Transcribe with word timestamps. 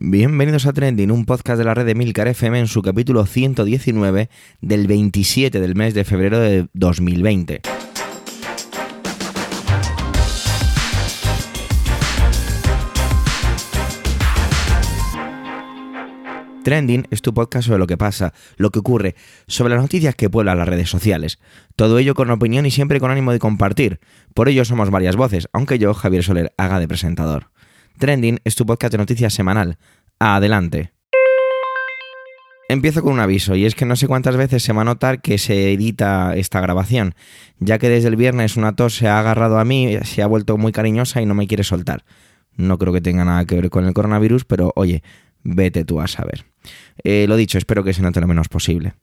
Bienvenidos 0.00 0.64
a 0.66 0.72
Trending, 0.72 1.10
un 1.10 1.24
podcast 1.24 1.58
de 1.58 1.64
la 1.64 1.74
red 1.74 1.84
de 1.84 1.96
Milcar 1.96 2.28
FM 2.28 2.60
en 2.60 2.68
su 2.68 2.82
capítulo 2.82 3.26
119 3.26 4.30
del 4.60 4.86
27 4.86 5.58
del 5.58 5.74
mes 5.74 5.92
de 5.92 6.04
febrero 6.04 6.38
de 6.38 6.68
2020. 6.72 7.62
Trending 16.62 17.08
es 17.10 17.20
tu 17.20 17.34
podcast 17.34 17.66
sobre 17.66 17.80
lo 17.80 17.88
que 17.88 17.96
pasa, 17.96 18.32
lo 18.56 18.70
que 18.70 18.78
ocurre, 18.78 19.16
sobre 19.48 19.74
las 19.74 19.82
noticias 19.82 20.14
que 20.14 20.30
pueblan 20.30 20.58
las 20.58 20.68
redes 20.68 20.88
sociales. 20.88 21.40
Todo 21.74 21.98
ello 21.98 22.14
con 22.14 22.30
opinión 22.30 22.66
y 22.66 22.70
siempre 22.70 23.00
con 23.00 23.10
ánimo 23.10 23.32
de 23.32 23.40
compartir. 23.40 23.98
Por 24.32 24.48
ello 24.48 24.64
somos 24.64 24.90
varias 24.90 25.16
voces, 25.16 25.48
aunque 25.52 25.80
yo, 25.80 25.92
Javier 25.92 26.22
Soler, 26.22 26.52
haga 26.56 26.78
de 26.78 26.86
presentador. 26.86 27.50
Trending 27.98 28.38
es 28.44 28.54
tu 28.54 28.64
podcast 28.64 28.92
de 28.92 28.98
noticias 28.98 29.34
semanal. 29.34 29.76
Adelante. 30.20 30.92
Empiezo 32.68 33.02
con 33.02 33.14
un 33.14 33.20
aviso, 33.20 33.54
y 33.54 33.64
es 33.64 33.74
que 33.74 33.86
no 33.86 33.96
sé 33.96 34.06
cuántas 34.06 34.36
veces 34.36 34.62
se 34.62 34.72
va 34.74 34.82
a 34.82 34.84
notar 34.84 35.22
que 35.22 35.38
se 35.38 35.72
edita 35.72 36.36
esta 36.36 36.60
grabación, 36.60 37.14
ya 37.60 37.78
que 37.78 37.88
desde 37.88 38.08
el 38.08 38.16
viernes 38.16 38.56
una 38.56 38.76
tos 38.76 38.94
se 38.94 39.08
ha 39.08 39.18
agarrado 39.18 39.58
a 39.58 39.64
mí, 39.64 39.96
se 40.02 40.22
ha 40.22 40.26
vuelto 40.26 40.58
muy 40.58 40.72
cariñosa 40.72 41.22
y 41.22 41.26
no 41.26 41.34
me 41.34 41.46
quiere 41.46 41.64
soltar. 41.64 42.04
No 42.56 42.76
creo 42.76 42.92
que 42.92 43.00
tenga 43.00 43.24
nada 43.24 43.44
que 43.46 43.54
ver 43.54 43.70
con 43.70 43.86
el 43.86 43.94
coronavirus, 43.94 44.44
pero 44.44 44.72
oye, 44.74 45.02
vete 45.44 45.84
tú 45.84 46.00
a 46.00 46.08
saber. 46.08 46.44
Eh, 47.04 47.26
lo 47.26 47.36
dicho, 47.36 47.56
espero 47.56 47.84
que 47.84 47.94
se 47.94 48.02
note 48.02 48.20
lo 48.20 48.26
menos 48.26 48.48
posible. 48.48 48.94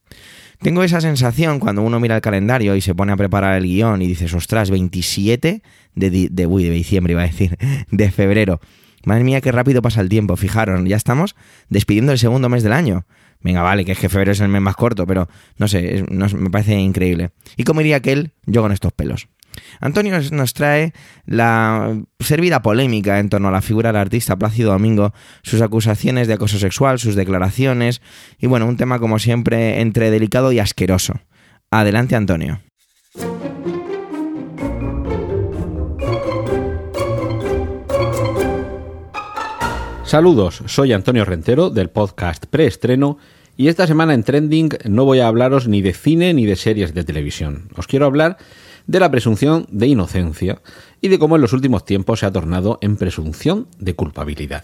Tengo 0.59 0.83
esa 0.83 1.01
sensación 1.01 1.59
cuando 1.59 1.81
uno 1.81 1.99
mira 1.99 2.15
el 2.15 2.21
calendario 2.21 2.75
y 2.75 2.81
se 2.81 2.93
pone 2.93 3.13
a 3.13 3.17
preparar 3.17 3.57
el 3.57 3.63
guion 3.63 4.01
y 4.01 4.07
dices, 4.07 4.33
ostras, 4.33 4.69
27 4.69 5.63
de, 5.95 6.09
de, 6.09 6.29
de 6.29 6.69
diciembre, 6.69 7.13
iba 7.13 7.23
a 7.23 7.27
decir, 7.27 7.57
de 7.89 8.11
febrero. 8.11 8.59
Madre 9.05 9.23
mía, 9.23 9.41
qué 9.41 9.51
rápido 9.51 9.81
pasa 9.81 10.01
el 10.01 10.09
tiempo, 10.09 10.35
fijaros, 10.35 10.81
ya 10.85 10.97
estamos 10.97 11.35
despidiendo 11.69 12.11
el 12.11 12.19
segundo 12.19 12.49
mes 12.49 12.63
del 12.63 12.73
año. 12.73 13.05
Venga, 13.41 13.61
vale, 13.61 13.85
que 13.85 13.91
es 13.91 13.99
que 13.99 14.09
febrero 14.09 14.31
es 14.31 14.39
el 14.39 14.49
mes 14.49 14.61
más 14.61 14.75
corto, 14.75 15.05
pero 15.05 15.29
no 15.57 15.67
sé, 15.67 16.03
me 16.09 16.49
parece 16.49 16.73
increíble. 16.73 17.29
¿Y 17.55 17.63
cómo 17.63 17.81
iría 17.81 17.97
aquel? 17.97 18.33
Yo 18.45 18.61
con 18.61 18.71
estos 18.71 18.91
pelos. 18.91 19.27
Antonio 19.79 20.19
nos 20.31 20.53
trae 20.53 20.93
la 21.25 21.95
servida 22.19 22.61
polémica 22.61 23.19
en 23.19 23.29
torno 23.29 23.49
a 23.49 23.51
la 23.51 23.61
figura 23.61 23.89
del 23.89 24.01
artista 24.01 24.35
Plácido 24.35 24.71
Domingo, 24.71 25.13
sus 25.43 25.61
acusaciones 25.61 26.27
de 26.27 26.33
acoso 26.33 26.59
sexual, 26.59 26.99
sus 26.99 27.15
declaraciones 27.15 28.01
y 28.39 28.47
bueno, 28.47 28.65
un 28.65 28.77
tema 28.77 28.99
como 28.99 29.19
siempre 29.19 29.81
entre 29.81 30.11
delicado 30.11 30.51
y 30.51 30.59
asqueroso. 30.59 31.21
Adelante 31.71 32.15
Antonio. 32.15 32.61
Saludos, 40.15 40.63
soy 40.67 40.93
Antonio 40.93 41.25
Rentero 41.25 41.69
del 41.69 41.89
podcast 41.89 42.45
Preestreno 42.45 43.17
y 43.57 43.67
esta 43.67 43.85
semana 43.85 44.13
en 44.13 44.23
Trending 44.23 44.69
no 44.85 45.03
voy 45.03 45.19
a 45.19 45.27
hablaros 45.27 45.67
ni 45.67 45.81
de 45.81 45.91
cine 45.93 46.33
ni 46.33 46.45
de 46.45 46.55
series 46.55 46.93
de 46.93 47.03
televisión. 47.03 47.67
Os 47.75 47.85
quiero 47.85 48.05
hablar 48.05 48.37
de 48.87 49.01
la 49.01 49.11
presunción 49.11 49.67
de 49.71 49.87
inocencia 49.87 50.61
y 51.01 51.09
de 51.09 51.19
cómo 51.19 51.35
en 51.35 51.41
los 51.41 51.51
últimos 51.51 51.83
tiempos 51.83 52.21
se 52.21 52.27
ha 52.27 52.31
tornado 52.31 52.77
en 52.79 52.95
presunción 52.95 53.67
de 53.77 53.93
culpabilidad. 53.95 54.63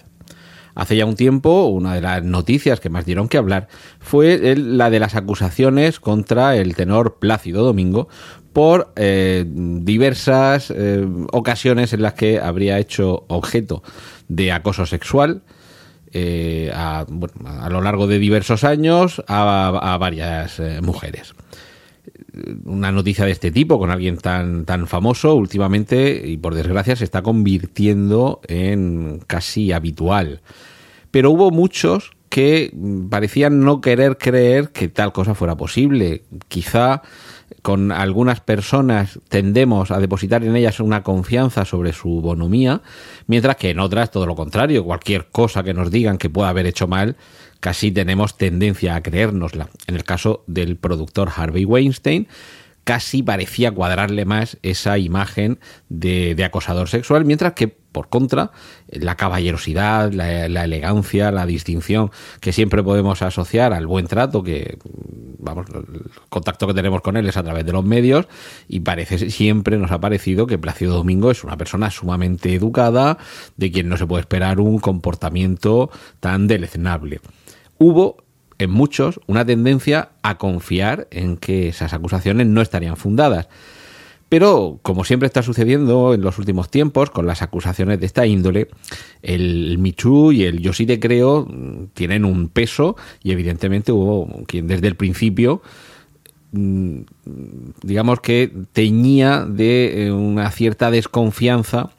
Hace 0.74 0.96
ya 0.96 1.06
un 1.06 1.16
tiempo, 1.16 1.66
una 1.66 1.96
de 1.96 2.02
las 2.02 2.24
noticias 2.24 2.80
que 2.80 2.90
más 2.90 3.06
dieron 3.06 3.28
que 3.28 3.38
hablar 3.38 3.68
fue 4.00 4.56
la 4.56 4.90
de 4.90 5.02
las 5.02 5.16
acusaciones 5.16 6.00
contra 6.00 6.56
el 6.56 6.76
tenor 6.78 7.20
Plácido 7.20 7.66
Domingo 7.66 8.08
por 8.54 8.92
eh, 8.96 9.46
diversas 9.48 10.72
eh, 10.76 11.06
ocasiones 11.32 11.94
en 11.94 12.02
las 12.02 12.14
que 12.14 12.40
habría 12.40 12.80
hecho 12.80 13.26
objeto 13.28 13.84
de 14.28 14.52
acoso 14.52 14.86
sexual 14.86 15.42
eh, 16.14 16.72
a, 16.74 17.06
lo 17.70 17.82
largo 17.82 18.08
de 18.08 18.20
diversos 18.20 18.64
años 18.64 19.24
a, 19.28 19.98
varias 20.00 20.62
mujeres 20.82 21.34
una 22.66 22.92
noticia 22.92 23.26
de 23.26 23.32
este 23.32 23.52
tipo 23.52 23.78
con 23.78 23.92
alguien 23.92 24.18
tan, 24.18 24.66
tan 24.66 24.88
famoso 24.88 25.36
últimamente 25.36 26.22
y 26.26 26.38
por 26.38 26.56
desgracia 26.56 26.96
se 26.96 27.04
está 27.04 27.22
convirtiendo 27.22 28.40
en 28.48 29.22
casi 29.28 29.72
habitual. 29.74 30.42
Pero 31.12 31.32
hubo 31.32 31.52
muchos 31.52 32.12
que 32.30 32.74
parecían 33.10 33.60
no 33.60 33.82
querer 33.82 34.18
creer 34.18 34.70
que 34.70 34.88
tal 34.88 35.12
cosa 35.12 35.36
fuera 35.36 35.58
posible. 35.58 36.24
Quizá 36.48 37.02
con 37.62 37.92
algunas 37.92 38.40
personas 38.40 39.20
tendemos 39.30 39.92
a 39.92 40.00
depositar 40.00 40.44
en 40.44 40.56
ellas 40.56 40.80
una 40.80 41.04
confianza 41.04 41.66
sobre 41.66 41.94
su 41.94 42.22
bonomía, 42.22 42.82
mientras 43.28 43.56
que 43.58 43.70
en 43.70 43.80
otras 43.80 44.12
todo 44.12 44.26
lo 44.26 44.36
contrario, 44.36 44.84
cualquier 44.84 45.28
cosa 45.32 45.64
que 45.64 45.74
nos 45.74 45.92
digan 45.92 46.18
que 46.18 46.30
pueda 46.30 46.50
haber 46.50 46.66
hecho 46.66 46.88
mal, 46.88 47.16
casi 47.60 47.92
tenemos 47.92 48.38
tendencia 48.38 48.96
a 48.96 49.04
creérnosla. 49.04 49.70
En 49.88 49.96
el 49.96 50.04
caso 50.04 50.44
del 50.48 50.78
productor 50.78 51.30
Harvey 51.36 51.66
Weinstein, 51.66 52.28
casi 52.84 53.24
parecía 53.24 53.72
cuadrarle 53.72 54.26
más 54.26 54.58
esa 54.64 54.98
imagen 54.98 55.60
de, 55.90 56.42
acosador 56.44 56.90
sexual, 56.90 57.26
mientras 57.26 57.54
que, 57.54 57.68
por 57.68 58.10
contra, 58.10 58.52
la 58.88 59.16
caballerosidad, 59.16 60.12
la, 60.14 60.46
elegancia, 60.46 61.32
la 61.32 61.46
distinción 61.46 62.12
que 62.40 62.54
siempre 62.54 62.84
podemos 62.84 63.22
asociar 63.22 63.74
al 63.74 63.86
buen 63.86 64.08
trato, 64.08 64.44
que, 64.44 64.80
vamos, 65.38 65.68
el 65.74 66.10
contacto 66.30 66.68
que 66.68 66.74
tenemos 66.74 67.02
con 67.02 67.18
él 67.18 67.28
es 67.28 67.38
a 67.38 67.44
través 67.44 67.66
de 67.66 67.74
los 67.74 67.86
medios, 67.86 68.28
y 68.68 68.80
parece 68.80 69.30
siempre 69.30 69.78
nos 69.78 69.92
ha 69.92 70.00
parecido 70.00 70.48
que 70.48 70.58
Plácido 70.58 70.96
Domingo 70.96 71.32
es 71.32 71.44
una 71.44 71.58
persona 71.58 71.92
sumamente 71.92 72.54
educada, 72.54 73.18
de 73.58 73.72
quien 73.72 73.90
no 73.90 73.98
se 73.98 74.08
puede 74.08 74.22
esperar 74.22 74.60
un 74.60 74.80
comportamiento 74.80 75.92
tan 76.20 76.48
deleznable. 76.48 77.20
Hubo 77.78 78.18
en 78.62 78.70
muchos 78.70 79.20
una 79.26 79.44
tendencia 79.44 80.10
a 80.22 80.38
confiar 80.38 81.08
en 81.10 81.38
que 81.38 81.70
esas 81.70 81.94
acusaciones 81.94 82.46
no 82.46 82.62
estarían 82.62 82.96
fundadas. 82.96 83.48
Pero, 84.30 84.80
como 84.82 85.04
siempre 85.04 85.26
está 85.28 85.42
sucediendo 85.42 86.14
en 86.14 86.22
los 86.22 86.38
últimos 86.38 86.70
tiempos 86.70 87.10
con 87.10 87.26
las 87.26 87.42
acusaciones 87.42 88.00
de 88.00 88.06
esta 88.06 88.26
índole, 88.26 88.70
el 89.24 89.78
Michu 89.80 90.32
y 90.32 90.44
el 90.44 90.60
Yo 90.60 90.74
sí 90.74 90.86
te 90.86 91.00
creo 91.00 91.48
tienen 91.94 92.24
un 92.24 92.48
peso 92.50 92.96
y 93.24 93.32
evidentemente 93.32 93.92
hubo 93.92 94.46
quien 94.46 94.68
desde 94.68 94.88
el 94.88 94.96
principio 94.96 95.62
mm, 96.54 97.00
digamos 97.82 98.22
que 98.22 98.52
teñía 98.72 99.46
de 99.46 100.06
eh, 100.06 100.12
una 100.12 100.50
cierta 100.52 100.92
desconfianza 100.92 101.90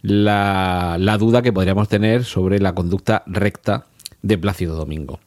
la, 0.00 0.96
la 0.98 1.18
duda 1.18 1.42
que 1.42 1.52
podríamos 1.52 1.88
tener 1.88 2.24
sobre 2.24 2.60
la 2.60 2.74
conducta 2.74 3.24
recta 3.26 3.86
de 4.22 4.38
Plácido 4.38 4.76
Domingo. 4.76 5.20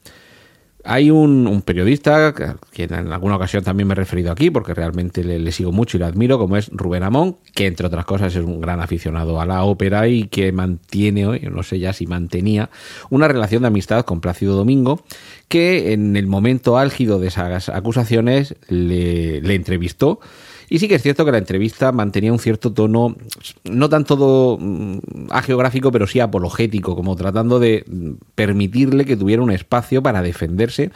Hay 0.90 1.12
un, 1.12 1.62
periodista, 1.66 2.34
que 2.72 2.84
en 2.84 3.12
alguna 3.12 3.36
ocasión 3.36 3.62
también 3.62 3.88
me 3.88 3.92
he 3.92 3.96
referido 3.96 4.32
aquí, 4.32 4.50
porque 4.50 4.74
realmente 4.74 5.22
le, 5.22 5.52
sigo 5.52 5.74
mucho 5.74 5.98
y 5.98 6.00
le 6.00 6.06
admiro, 6.06 6.40
como 6.40 6.56
es 6.56 6.70
Rubén 6.72 7.04
Amón, 7.04 7.38
que 7.54 7.68
entre 7.68 7.88
otras 7.88 8.06
cosas 8.06 8.34
es 8.34 8.44
un 8.46 8.62
gran 8.62 8.80
aficionado 8.80 9.42
a 9.42 9.46
la 9.46 9.66
ópera 9.66 10.08
y 10.08 10.28
que 10.30 10.54
mantiene, 10.54 11.42
no 11.52 11.62
sé 11.64 11.80
ya 11.80 11.92
si 11.92 12.08
mantenía, 12.08 12.70
una 13.10 13.28
relación 13.28 13.64
de 13.64 13.68
amistad 13.68 14.06
con 14.06 14.22
Plácido 14.22 14.56
Domingo, 14.56 15.04
que 15.50 15.92
en 15.92 16.16
el 16.16 16.28
momento 16.28 16.78
álgido 16.78 17.20
de 17.20 17.28
esas 17.28 17.68
acusaciones 17.68 18.56
le 18.70 19.56
entrevistó 19.56 20.22
y 20.70 20.80
sí 20.80 20.88
que 20.88 20.96
es 20.96 21.02
cierto 21.02 21.24
que 21.24 21.32
la 21.32 21.38
entrevista 21.38 21.92
mantenía 21.92 22.34
un 22.34 22.40
cierto 22.40 22.74
tono, 22.74 23.16
no 23.64 23.90
tanto 23.90 24.58
mm, 24.60 24.98
ageográfico, 25.30 25.92
pero 25.92 26.08
sí 26.08 26.20
apologético, 26.20 26.96
como 26.96 27.16
tratando 27.16 27.60
de 27.60 27.86
mm, 27.88 28.12
permitirle 28.36 29.06
que 29.06 29.16
tuviera 29.16 29.42
un 29.42 29.52
espacio 29.52 30.04
para 30.04 30.22
defenderse, 30.22 30.92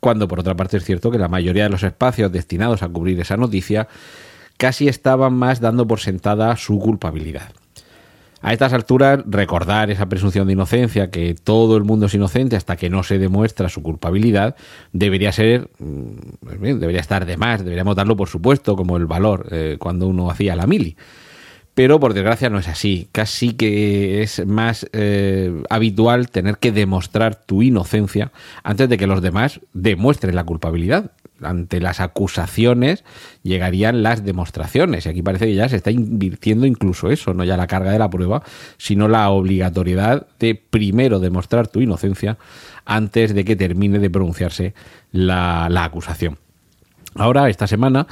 cuando 0.00 0.26
por 0.26 0.40
otra 0.40 0.56
parte 0.56 0.78
es 0.78 0.84
cierto 0.84 1.10
que 1.10 1.18
la 1.18 1.28
mayoría 1.28 1.64
de 1.64 1.70
los 1.70 1.82
espacios 1.82 2.32
destinados 2.32 2.82
a 2.82 2.88
cubrir 2.88 3.20
esa 3.20 3.36
noticia 3.36 3.88
casi 4.56 4.88
estaban 4.88 5.34
más 5.34 5.60
dando 5.60 5.86
por 5.86 6.00
sentada 6.00 6.56
su 6.56 6.78
culpabilidad. 6.78 7.52
A 8.42 8.54
estas 8.54 8.72
alturas, 8.72 9.20
recordar 9.26 9.90
esa 9.90 10.08
presunción 10.08 10.46
de 10.46 10.54
inocencia, 10.54 11.10
que 11.10 11.34
todo 11.34 11.76
el 11.76 11.84
mundo 11.84 12.06
es 12.06 12.14
inocente 12.14 12.56
hasta 12.56 12.76
que 12.76 12.88
no 12.88 13.02
se 13.02 13.18
demuestra 13.18 13.68
su 13.68 13.82
culpabilidad, 13.82 14.56
debería 14.92 15.30
ser, 15.30 15.68
mm, 15.78 16.46
pues 16.58 16.80
debería 16.80 17.00
estar 17.00 17.26
de 17.26 17.36
más, 17.36 17.62
deberíamos 17.62 17.96
darlo 17.96 18.16
por 18.16 18.28
supuesto 18.28 18.76
como 18.76 18.96
el 18.96 19.04
valor 19.06 19.46
eh, 19.50 19.76
cuando 19.78 20.06
uno 20.06 20.30
hacía 20.30 20.56
la 20.56 20.66
mili. 20.66 20.96
Pero 21.74 22.00
por 22.00 22.14
desgracia 22.14 22.50
no 22.50 22.58
es 22.58 22.68
así. 22.68 23.08
Casi 23.12 23.52
que 23.52 24.22
es 24.22 24.44
más 24.46 24.86
eh, 24.92 25.62
habitual 25.70 26.28
tener 26.28 26.58
que 26.58 26.72
demostrar 26.72 27.36
tu 27.36 27.62
inocencia 27.62 28.32
antes 28.64 28.88
de 28.88 28.98
que 28.98 29.06
los 29.06 29.22
demás 29.22 29.60
demuestren 29.72 30.34
la 30.34 30.44
culpabilidad 30.44 31.12
ante 31.42 31.80
las 31.80 32.00
acusaciones 32.00 33.04
llegarían 33.42 34.02
las 34.02 34.24
demostraciones. 34.24 35.06
Y 35.06 35.08
aquí 35.08 35.22
parece 35.22 35.46
que 35.46 35.54
ya 35.54 35.68
se 35.68 35.76
está 35.76 35.90
invirtiendo 35.90 36.66
incluso 36.66 37.10
eso, 37.10 37.34
no 37.34 37.44
ya 37.44 37.56
la 37.56 37.66
carga 37.66 37.92
de 37.92 37.98
la 37.98 38.10
prueba, 38.10 38.42
sino 38.78 39.08
la 39.08 39.30
obligatoriedad 39.30 40.26
de 40.38 40.54
primero 40.54 41.20
demostrar 41.20 41.68
tu 41.68 41.80
inocencia 41.80 42.38
antes 42.84 43.34
de 43.34 43.44
que 43.44 43.56
termine 43.56 43.98
de 43.98 44.10
pronunciarse 44.10 44.74
la, 45.12 45.66
acusación. 45.84 46.38
Ahora, 47.14 47.48
esta 47.48 47.66
semana, 47.66 48.06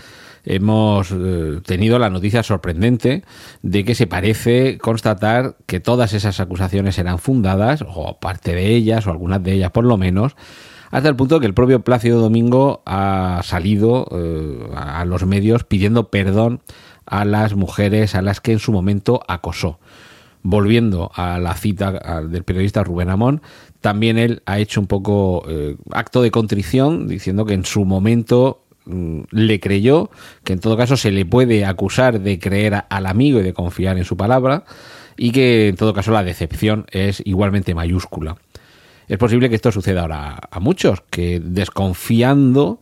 hemos 0.44 1.10
eh, 1.12 1.60
tenido 1.64 1.98
la 1.98 2.10
noticia 2.10 2.42
sorprendente 2.42 3.22
de 3.62 3.84
que 3.84 3.94
se 3.94 4.06
parece 4.06 4.78
constatar 4.78 5.56
que 5.66 5.80
todas 5.80 6.12
esas 6.14 6.40
acusaciones 6.40 6.98
eran 6.98 7.18
fundadas, 7.18 7.84
o 7.86 8.18
parte 8.18 8.54
de 8.54 8.74
ellas, 8.74 9.06
o 9.06 9.10
algunas 9.10 9.42
de 9.42 9.52
ellas 9.52 9.70
por 9.70 9.84
lo 9.84 9.96
menos, 9.96 10.36
hasta 10.90 11.08
el 11.08 11.16
punto 11.16 11.40
que 11.40 11.46
el 11.46 11.54
propio 11.54 11.80
Plácido 11.80 12.20
Domingo 12.20 12.82
ha 12.86 13.40
salido 13.44 14.06
eh, 14.10 14.70
a 14.74 15.04
los 15.04 15.26
medios 15.26 15.64
pidiendo 15.64 16.08
perdón 16.08 16.60
a 17.06 17.24
las 17.24 17.54
mujeres 17.54 18.14
a 18.14 18.22
las 18.22 18.40
que 18.40 18.52
en 18.52 18.58
su 18.58 18.72
momento 18.72 19.22
acosó. 19.28 19.78
Volviendo 20.42 21.10
a 21.14 21.38
la 21.40 21.54
cita 21.54 22.22
del 22.22 22.44
periodista 22.44 22.84
Rubén 22.84 23.10
Amón, 23.10 23.42
también 23.80 24.18
él 24.18 24.42
ha 24.46 24.58
hecho 24.58 24.80
un 24.80 24.86
poco 24.86 25.44
eh, 25.48 25.76
acto 25.90 26.22
de 26.22 26.30
contrición 26.30 27.08
diciendo 27.08 27.44
que 27.44 27.54
en 27.54 27.64
su 27.64 27.84
momento 27.84 28.62
mm, 28.86 29.22
le 29.30 29.60
creyó, 29.60 30.10
que 30.44 30.52
en 30.52 30.60
todo 30.60 30.76
caso 30.76 30.96
se 30.96 31.10
le 31.10 31.26
puede 31.26 31.64
acusar 31.64 32.20
de 32.20 32.38
creer 32.38 32.84
al 32.88 33.06
amigo 33.06 33.40
y 33.40 33.42
de 33.42 33.52
confiar 33.52 33.98
en 33.98 34.04
su 34.04 34.16
palabra, 34.16 34.64
y 35.16 35.32
que 35.32 35.68
en 35.68 35.76
todo 35.76 35.92
caso 35.92 36.12
la 36.12 36.22
decepción 36.22 36.86
es 36.92 37.20
igualmente 37.24 37.74
mayúscula. 37.74 38.36
Es 39.08 39.18
posible 39.18 39.48
que 39.48 39.54
esto 39.56 39.72
suceda 39.72 40.02
ahora 40.02 40.38
a 40.50 40.60
muchos, 40.60 41.02
que 41.10 41.40
desconfiando 41.40 42.80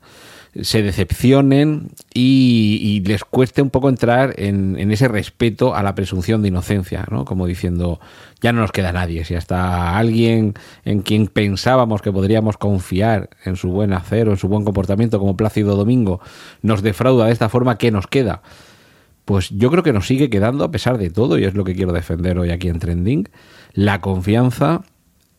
se 0.62 0.82
decepcionen 0.82 1.90
y, 2.14 3.02
les 3.06 3.24
cueste 3.24 3.62
un 3.62 3.70
poco 3.70 3.88
entrar 3.88 4.34
en, 4.38 4.90
ese 4.90 5.08
respeto 5.08 5.74
a 5.74 5.82
la 5.82 5.94
presunción 5.94 6.42
de 6.42 6.48
inocencia, 6.48 7.06
¿no? 7.10 7.24
Como 7.24 7.46
diciendo, 7.46 8.00
ya 8.40 8.52
no 8.52 8.60
nos 8.60 8.72
queda 8.72 8.92
nadie, 8.92 9.24
si 9.24 9.34
hasta 9.34 9.96
alguien 9.96 10.54
en 10.84 11.02
quien 11.02 11.26
pensábamos 11.26 12.02
que 12.02 12.12
podríamos 12.12 12.56
confiar 12.56 13.30
en 13.44 13.56
su 13.56 13.68
buen 13.68 13.92
hacer 13.92 14.28
o 14.28 14.32
en 14.32 14.38
su 14.38 14.48
buen 14.48 14.64
comportamiento, 14.64 15.18
como 15.18 15.36
Plácido 15.36 15.76
Domingo, 15.76 16.20
nos 16.62 16.82
defrauda 16.82 17.26
de 17.26 17.32
esta 17.32 17.48
forma, 17.48 17.78
¿qué 17.78 17.90
nos 17.90 18.06
queda? 18.06 18.42
Pues 19.24 19.50
yo 19.50 19.70
creo 19.70 19.82
que 19.82 19.92
nos 19.92 20.06
sigue 20.06 20.30
quedando, 20.30 20.64
a 20.64 20.70
pesar 20.70 20.98
de 20.98 21.10
todo, 21.10 21.38
y 21.38 21.44
es 21.44 21.54
lo 21.54 21.64
que 21.64 21.74
quiero 21.74 21.92
defender 21.92 22.38
hoy 22.38 22.50
aquí 22.50 22.68
en 22.68 22.78
Trending, 22.78 23.28
la 23.74 24.00
confianza 24.00 24.82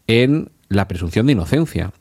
en 0.07 0.51
la 0.69 0.87
presunción 0.87 1.25
de 1.25 1.33
inocencia 1.33 1.91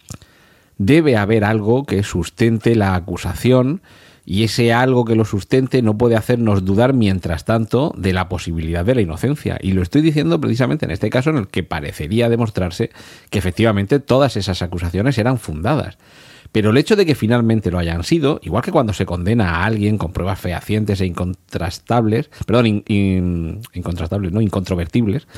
debe 0.78 1.16
haber 1.16 1.44
algo 1.44 1.84
que 1.86 2.02
sustente 2.02 2.74
la 2.74 2.94
acusación 2.94 3.80
y 4.26 4.42
ese 4.42 4.72
algo 4.72 5.04
que 5.04 5.14
lo 5.14 5.24
sustente 5.24 5.80
no 5.82 5.96
puede 5.96 6.16
hacernos 6.16 6.64
dudar 6.64 6.92
mientras 6.92 7.44
tanto 7.44 7.94
de 7.96 8.12
la 8.12 8.28
posibilidad 8.28 8.84
de 8.84 8.96
la 8.96 9.00
inocencia. 9.00 9.56
Y 9.62 9.72
lo 9.72 9.82
estoy 9.82 10.02
diciendo 10.02 10.40
precisamente 10.40 10.84
en 10.84 10.90
este 10.90 11.10
caso 11.10 11.30
en 11.30 11.36
el 11.36 11.46
que 11.46 11.62
parecería 11.62 12.28
demostrarse 12.28 12.90
que 13.30 13.38
efectivamente 13.38 14.00
todas 14.00 14.36
esas 14.36 14.62
acusaciones 14.62 15.16
eran 15.18 15.38
fundadas. 15.38 15.96
Pero 16.56 16.70
el 16.70 16.78
hecho 16.78 16.96
de 16.96 17.04
que 17.04 17.14
finalmente 17.14 17.70
lo 17.70 17.78
hayan 17.78 18.02
sido, 18.02 18.40
igual 18.42 18.62
que 18.62 18.72
cuando 18.72 18.94
se 18.94 19.04
condena 19.04 19.56
a 19.56 19.66
alguien 19.66 19.98
con 19.98 20.14
pruebas 20.14 20.40
fehacientes 20.40 21.02
e 21.02 21.04
incontrastables, 21.04 22.30
perdón, 22.46 22.82
incontrastables, 22.86 24.32
no 24.32 24.40
incontrovertibles, 24.40 25.28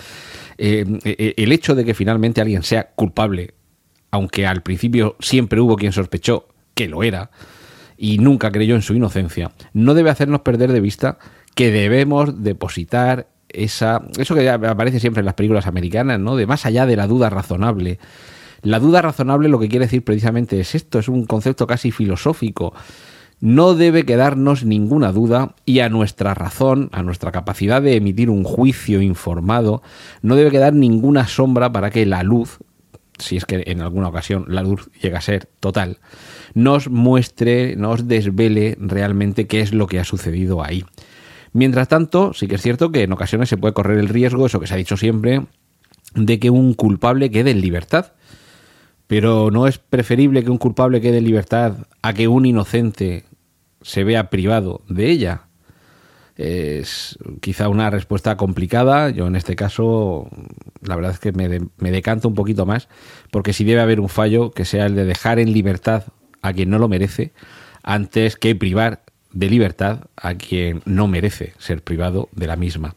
eh, 0.58 0.84
eh, 1.02 1.34
el 1.36 1.50
hecho 1.50 1.74
de 1.74 1.84
que 1.84 1.94
finalmente 1.94 2.40
alguien 2.40 2.62
sea 2.62 2.90
culpable 2.90 3.54
aunque 4.12 4.46
al 4.46 4.62
principio 4.62 5.16
siempre 5.18 5.60
hubo 5.60 5.74
quien 5.74 5.90
sospechó 5.90 6.46
que 6.74 6.86
lo 6.86 7.02
era 7.02 7.32
y 7.96 8.18
nunca 8.18 8.52
creyó 8.52 8.76
en 8.76 8.82
su 8.82 8.94
inocencia, 8.94 9.50
no 9.72 9.94
debe 9.94 10.10
hacernos 10.10 10.42
perder 10.42 10.70
de 10.70 10.80
vista 10.80 11.18
que 11.56 11.72
debemos 11.72 12.44
depositar 12.44 13.26
esa, 13.48 14.04
eso 14.18 14.36
que 14.36 14.48
aparece 14.48 15.00
siempre 15.00 15.22
en 15.22 15.26
las 15.26 15.34
películas 15.34 15.66
americanas, 15.66 16.20
¿no? 16.20 16.36
De 16.36 16.46
más 16.46 16.64
allá 16.64 16.86
de 16.86 16.94
la 16.94 17.08
duda 17.08 17.28
razonable. 17.28 17.98
La 18.62 18.80
duda 18.80 19.02
razonable 19.02 19.48
lo 19.48 19.58
que 19.58 19.68
quiere 19.68 19.86
decir 19.86 20.04
precisamente 20.04 20.60
es 20.60 20.74
esto, 20.74 20.98
es 20.98 21.08
un 21.08 21.24
concepto 21.24 21.66
casi 21.66 21.90
filosófico. 21.90 22.74
No 23.40 23.74
debe 23.74 24.04
quedarnos 24.04 24.64
ninguna 24.64 25.12
duda 25.12 25.54
y 25.64 25.78
a 25.78 25.88
nuestra 25.88 26.34
razón, 26.34 26.88
a 26.92 27.02
nuestra 27.04 27.30
capacidad 27.30 27.80
de 27.80 27.94
emitir 27.94 28.30
un 28.30 28.42
juicio 28.42 29.00
informado, 29.00 29.82
no 30.22 30.34
debe 30.34 30.50
quedar 30.50 30.72
ninguna 30.72 31.28
sombra 31.28 31.70
para 31.70 31.90
que 31.90 32.04
la 32.04 32.24
luz 32.24 32.58
si 33.18 33.36
es 33.36 33.44
que 33.44 33.64
en 33.66 33.80
alguna 33.80 34.08
ocasión 34.08 34.44
la 34.48 34.62
luz 34.62 34.90
llega 35.00 35.18
a 35.18 35.22
ser 35.22 35.48
total, 35.60 35.98
nos 36.54 36.88
muestre, 36.88 37.76
nos 37.76 38.08
desvele 38.08 38.76
realmente 38.80 39.46
qué 39.46 39.60
es 39.60 39.72
lo 39.72 39.86
que 39.86 39.98
ha 39.98 40.04
sucedido 40.04 40.64
ahí. 40.64 40.84
Mientras 41.52 41.88
tanto, 41.88 42.34
sí 42.34 42.46
que 42.46 42.56
es 42.56 42.62
cierto 42.62 42.92
que 42.92 43.02
en 43.02 43.12
ocasiones 43.12 43.48
se 43.48 43.56
puede 43.56 43.74
correr 43.74 43.98
el 43.98 44.08
riesgo, 44.08 44.46
eso 44.46 44.60
que 44.60 44.66
se 44.66 44.74
ha 44.74 44.78
dicho 44.78 44.96
siempre, 44.96 45.46
de 46.14 46.38
que 46.38 46.50
un 46.50 46.74
culpable 46.74 47.30
quede 47.30 47.50
en 47.50 47.60
libertad. 47.60 48.12
Pero 49.08 49.50
no 49.50 49.66
es 49.66 49.78
preferible 49.78 50.44
que 50.44 50.50
un 50.50 50.58
culpable 50.58 51.00
quede 51.00 51.18
en 51.18 51.24
libertad 51.24 51.74
a 52.02 52.12
que 52.12 52.28
un 52.28 52.46
inocente 52.46 53.24
se 53.82 54.04
vea 54.04 54.30
privado 54.30 54.82
de 54.88 55.10
ella. 55.10 55.42
Es 56.36 57.18
quizá 57.40 57.68
una 57.68 57.90
respuesta 57.90 58.36
complicada. 58.36 59.10
Yo 59.10 59.26
en 59.26 59.34
este 59.34 59.56
caso, 59.56 60.28
la 60.82 60.94
verdad 60.94 61.12
es 61.12 61.18
que 61.18 61.32
me, 61.32 61.48
me 61.78 61.90
decanto 61.90 62.28
un 62.28 62.34
poquito 62.34 62.64
más, 62.66 62.88
porque 63.32 63.52
si 63.52 63.64
debe 63.64 63.80
haber 63.80 63.98
un 63.98 64.08
fallo, 64.08 64.52
que 64.52 64.64
sea 64.64 64.86
el 64.86 64.94
de 64.94 65.04
dejar 65.04 65.40
en 65.40 65.52
libertad 65.52 66.04
a 66.42 66.52
quien 66.52 66.70
no 66.70 66.78
lo 66.78 66.86
merece, 66.86 67.32
antes 67.82 68.36
que 68.36 68.54
privar 68.54 69.02
de 69.32 69.50
libertad 69.50 70.06
a 70.16 70.34
quien 70.34 70.82
no 70.84 71.06
merece 71.06 71.54
ser 71.58 71.82
privado 71.82 72.28
de 72.32 72.46
la 72.46 72.56
misma. 72.56 72.94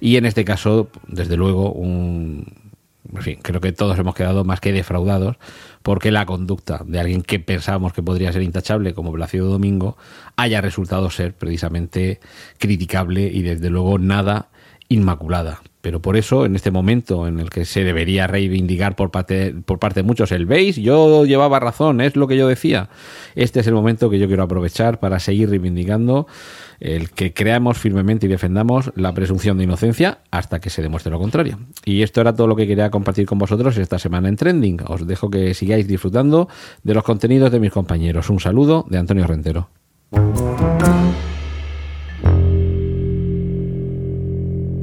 Y 0.00 0.16
en 0.16 0.26
este 0.26 0.44
caso, 0.44 0.90
desde 1.06 1.36
luego, 1.36 1.72
un, 1.72 2.67
en 3.14 3.22
fin, 3.22 3.38
creo 3.42 3.60
que 3.60 3.72
todos 3.72 3.98
hemos 3.98 4.14
quedado 4.14 4.44
más 4.44 4.60
que 4.60 4.72
defraudados 4.72 5.36
porque 5.82 6.10
la 6.10 6.26
conducta 6.26 6.82
de 6.84 7.00
alguien 7.00 7.22
que 7.22 7.40
pensábamos 7.40 7.92
que 7.92 8.02
podría 8.02 8.32
ser 8.32 8.42
intachable, 8.42 8.94
como 8.94 9.12
Blasio 9.12 9.46
Domingo, 9.46 9.96
haya 10.36 10.60
resultado 10.60 11.10
ser 11.10 11.34
precisamente 11.34 12.20
criticable 12.58 13.22
y 13.22 13.42
desde 13.42 13.70
luego 13.70 13.98
nada 13.98 14.48
inmaculada. 14.88 15.60
Pero 15.80 16.02
por 16.02 16.16
eso, 16.16 16.44
en 16.44 16.56
este 16.56 16.70
momento 16.70 17.28
en 17.28 17.38
el 17.38 17.50
que 17.50 17.64
se 17.64 17.84
debería 17.84 18.26
reivindicar 18.26 18.96
por 18.96 19.10
parte, 19.10 19.54
por 19.64 19.78
parte 19.78 20.00
de 20.00 20.04
muchos 20.04 20.32
el 20.32 20.44
veis, 20.44 20.76
yo 20.76 21.24
llevaba 21.24 21.60
razón, 21.60 22.00
es 22.00 22.16
lo 22.16 22.26
que 22.26 22.36
yo 22.36 22.48
decía. 22.48 22.88
Este 23.36 23.60
es 23.60 23.66
el 23.68 23.74
momento 23.74 24.10
que 24.10 24.18
yo 24.18 24.26
quiero 24.26 24.42
aprovechar 24.42 24.98
para 24.98 25.20
seguir 25.20 25.50
reivindicando 25.50 26.26
el 26.80 27.10
que 27.10 27.32
creamos 27.32 27.78
firmemente 27.78 28.26
y 28.26 28.28
defendamos 28.28 28.92
la 28.96 29.14
presunción 29.14 29.58
de 29.58 29.64
inocencia 29.64 30.18
hasta 30.30 30.60
que 30.60 30.70
se 30.70 30.82
demuestre 30.82 31.12
lo 31.12 31.18
contrario. 31.18 31.58
Y 31.84 32.02
esto 32.02 32.20
era 32.20 32.34
todo 32.34 32.48
lo 32.48 32.56
que 32.56 32.66
quería 32.66 32.90
compartir 32.90 33.26
con 33.26 33.38
vosotros 33.38 33.76
esta 33.78 33.98
semana 33.98 34.28
en 34.28 34.36
Trending. 34.36 34.80
Os 34.86 35.06
dejo 35.06 35.30
que 35.30 35.54
sigáis 35.54 35.86
disfrutando 35.86 36.48
de 36.82 36.94
los 36.94 37.04
contenidos 37.04 37.52
de 37.52 37.60
mis 37.60 37.72
compañeros. 37.72 38.30
Un 38.30 38.40
saludo 38.40 38.84
de 38.88 38.98
Antonio 38.98 39.26
Rentero. 39.26 39.68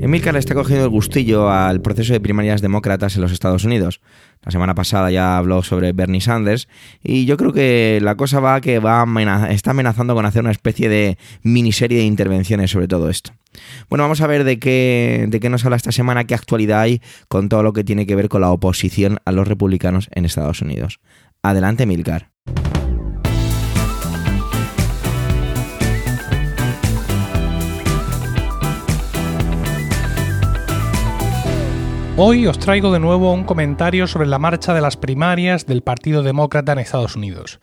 Emilcar 0.06 0.36
está 0.36 0.54
cogiendo 0.54 0.86
el 0.86 0.92
gustillo 0.92 1.50
al 1.50 1.82
proceso 1.82 2.14
de 2.14 2.20
primarias 2.20 2.62
demócratas 2.62 3.16
en 3.16 3.24
los 3.24 3.32
Estados 3.32 3.64
Unidos. 3.64 4.02
La 4.44 4.52
semana 4.52 4.76
pasada 4.76 5.10
ya 5.10 5.36
habló 5.36 5.64
sobre 5.64 5.94
Bernie 5.94 6.22
Sanders 6.22 6.68
y 7.02 7.26
yo 7.26 7.38
creo 7.38 7.52
que 7.52 7.98
la 8.04 8.14
cosa 8.14 8.40
va 8.40 8.62
que 8.62 8.78
va 8.78 9.04
está 9.50 9.72
amenazando 9.72 10.14
con 10.14 10.28
hacer 10.28 10.44
una 10.44 10.52
especie 10.52 10.90
de 10.90 11.18
miniserie 11.42 11.98
de 11.98 12.04
intervenciones 12.04 12.70
sobre 12.70 12.88
todo 12.88 13.10
esto. 13.10 13.32
Bueno, 13.90 14.04
vamos 14.04 14.22
a 14.22 14.28
ver 14.28 14.44
de 14.44 14.60
qué, 14.60 15.26
de 15.28 15.40
qué 15.40 15.50
nos 15.50 15.66
habla 15.66 15.78
esta 15.78 15.92
semana, 15.92 16.26
qué 16.26 16.36
actualidad 16.36 16.82
hay 16.82 17.02
con 17.28 17.50
todo 17.50 17.64
lo 17.64 17.74
que 17.74 17.84
tiene 17.84 18.06
que 18.06 18.16
ver 18.16 18.30
con 18.30 18.42
la 18.42 18.52
oposición 18.52 19.18
a 19.26 19.32
los 19.32 19.48
republicanos 19.48 20.10
en 20.12 20.26
Estados 20.26 20.62
Unidos. 20.62 21.00
Adelante, 21.42 21.82
Emilcar. 21.82 22.35
Hoy 32.18 32.48
os 32.48 32.58
traigo 32.58 32.94
de 32.94 33.02
nuevo 33.02 33.34
un 33.34 33.44
comentario 33.44 34.08
sobre 34.08 34.30
la 34.30 34.40
marcha 34.40 34.74
de 34.74 34.80
las 34.80 34.96
primarias 34.96 35.66
del 35.66 35.82
Partido 35.82 36.24
Demócrata 36.24 36.72
en 36.72 36.80
Estados 36.80 37.18
Unidos. 37.18 37.60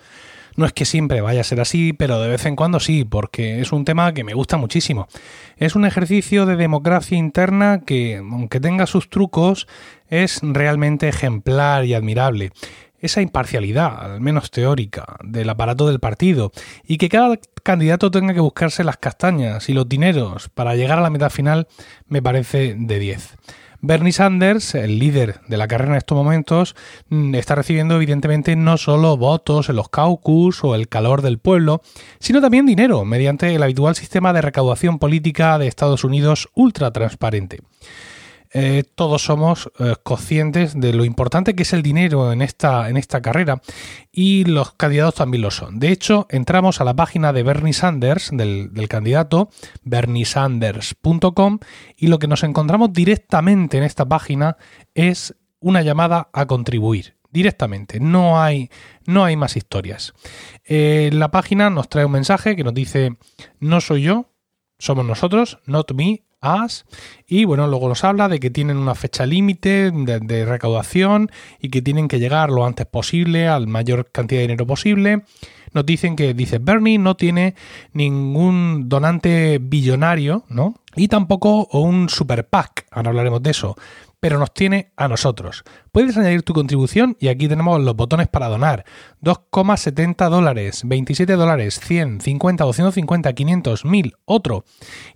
No 0.56 0.66
es 0.66 0.75
que 0.75 0.85
siempre 0.85 1.23
vaya 1.23 1.40
a 1.40 1.44
ser 1.44 1.59
así, 1.59 1.94
pero 1.94 2.21
de 2.21 2.28
vez 2.28 2.44
en 2.44 2.54
cuando 2.54 2.78
sí, 2.78 3.06
porque 3.06 3.62
es 3.62 3.73
un 3.73 3.87
tema 3.87 4.12
que 4.12 4.25
me 4.25 4.35
gusta 4.35 4.59
muchísimo. 4.59 5.09
Es 5.56 5.75
un 5.75 5.87
ejercicio 5.87 6.44
de 6.44 6.56
democracia 6.56 7.16
interna 7.16 7.80
que, 7.87 8.18
aunque 8.18 8.61
tenga 8.61 8.87
sus 8.87 9.09
trucos, 9.09 9.66
es 10.09 10.40
realmente 10.42 11.09
ejemplar 11.09 11.87
y 11.87 11.94
admirable. 11.94 12.50
Esa 13.00 13.23
imparcialidad, 13.23 14.12
al 14.12 14.21
menos 14.21 14.50
teórica, 14.50 15.16
del 15.25 15.49
aparato 15.49 15.88
del 15.88 15.99
partido, 15.99 16.52
y 16.87 16.99
que 16.99 17.09
cada 17.09 17.38
candidato 17.62 18.11
tenga 18.11 18.35
que 18.35 18.40
buscarse 18.40 18.85
las 18.85 18.99
castañas 18.99 19.71
y 19.71 19.73
los 19.73 19.88
dineros 19.88 20.50
para 20.50 20.75
llegar 20.75 20.99
a 20.99 21.02
la 21.02 21.11
meta 21.11 21.30
final, 21.30 21.68
me 22.06 22.21
parece 22.21 22.75
de 22.76 22.99
10. 22.99 23.37
Bernie 23.85 24.12
Sanders, 24.12 24.77
el 24.77 25.01
líder 25.01 25.41
de 25.49 25.57
la 25.57 25.67
carrera 25.67 25.91
en 25.91 25.99
estos 25.99 26.15
momentos, 26.15 26.77
mm, 27.09 27.35
está 27.35 27.57
recibiendo 27.57 27.97
evidentemente 27.97 28.55
no 28.55 28.77
solo 28.77 29.17
votos 29.17 29.69
en 29.69 29.75
los 29.75 29.89
caucus 29.89 30.62
o 30.62 30.77
el 30.77 30.89
calor 30.89 31.21
del 31.21 31.41
pueblo, 31.41 31.83
sino 32.21 32.41
también 32.41 32.65
dinero 32.65 33.05
mediante 33.05 33.53
el 33.53 33.61
habitual 33.61 33.97
sistema 33.97 34.33
de 34.33 34.41
recaudación 34.41 35.01
política 35.01 35.59
de 35.59 35.67
Estados 35.67 36.05
Unidos 36.05 36.49
ultra 36.55 36.93
transparente. 36.93 37.59
Eh, 38.54 38.85
todos 38.94 39.23
somos 39.23 39.71
eh, 39.78 39.94
conscientes 40.02 40.78
de 40.78 40.92
lo 40.92 41.04
importante 41.04 41.54
que 41.54 41.62
es 41.62 41.73
el 41.73 41.82
dinero 41.82 42.32
en 42.32 42.42
esta, 42.42 42.88
en 42.88 42.97
esta 42.97 43.23
carrera 43.23 43.62
y 44.11 44.44
los 44.44 44.73
candidatos 44.73 45.14
también 45.14 45.42
lo 45.42 45.50
son. 45.50 45.78
De 45.78 45.90
hecho, 45.90 46.26
entramos 46.30 46.80
a 46.80 46.85
la 46.85 46.94
página 46.94 47.32
de 47.32 47.42
Bernie 47.42 47.73
Sanders, 47.73 48.30
del, 48.32 48.73
del 48.73 48.88
candidato, 48.88 49.49
berniesanders.com, 49.85 51.59
y 51.97 52.09
lo 52.09 52.18
que 52.18 52.28
nos 52.28 52.42
encontramos 52.42 52.92
directamente 52.92 53.78
en 53.78 53.85
esta 53.85 54.04
página 54.06 54.56
es 54.94 55.35
una 55.61 55.82
llamada 55.82 56.28
a 56.32 56.47
contribuir 56.47 57.16
directamente. 57.32 57.99
No 57.99 58.40
hay, 58.40 58.71
no 59.06 59.25
hay 59.25 59.37
más 59.37 59.56
historias. 59.56 60.12
Eh, 60.64 61.11
la 61.12 61.30
página 61.30 61.71
nos 61.71 61.88
trae 61.88 62.04
un 62.04 62.12
mensaje 62.12 62.54
que 62.54 62.64
nos 62.64 62.75
dice, 62.75 63.16
no 63.59 63.80
soy 63.80 64.02
yo, 64.02 64.32
somos 64.83 65.07
nosotros, 65.07 65.59
not 65.67 65.93
me, 65.93 66.25
us. 66.43 66.85
Y 67.29 67.45
bueno, 67.45 67.69
luego 67.69 67.89
nos 67.89 68.03
habla 68.03 68.29
de 68.29 68.41
que 68.41 68.51
tienen 68.51 68.79
una 68.79 68.97
fecha 68.97 69.27
límite 69.27 69.93
de, 69.93 70.45
recaudación 70.45 71.31
y 71.61 71.69
que 71.69 71.83
tienen 71.83 72.09
que 72.09 72.19
llegar 72.19 72.51
lo 72.51 72.67
antes 72.67 72.85
posible 72.87 73.47
al 73.47 73.69
mayor 73.69 74.11
cantidad 74.11 74.41
de 74.41 74.49
dinero 74.49 74.67
posible. 74.67 75.23
Nos 75.73 75.87
dicen 75.87 76.17
que, 76.17 76.35
dice 76.35 76.59
Bernie, 76.59 76.99
no 76.99 77.15
tiene 77.17 77.55
ningún 77.93 78.89
donante 78.89 79.59
billonario, 79.62 80.45
¿no? 80.49 80.75
Y 80.97 81.07
tampoco 81.07 81.69
un 81.73 82.09
super 82.09 82.49
PAC, 82.49 82.87
ahora 82.91 83.11
hablaremos 83.11 83.41
de 83.41 83.51
eso 83.51 83.77
pero 84.23 84.38
nos 84.38 84.55
tiene 84.55 84.93
a 84.97 85.09
nosotros. 85.09 85.64
Puedes 85.91 86.17
añadir 86.17 86.45
tu 86.45 86.55
contribución 86.55 87.17
y 87.19 87.26
aquí 87.26 87.49
tenemos 87.49 87.81
los 87.81 87.97
botones 87.97 88.29
para 88.29 88.47
donar. 88.47 88.85
2,70 89.21 90.31
dólares, 90.31 90.83
27 90.85 91.33
dólares, 91.33 91.81
100, 91.81 92.21
50, 92.21 92.62
250, 92.62 93.33
500, 93.33 93.85
1000, 93.85 94.14
otro. 94.25 94.64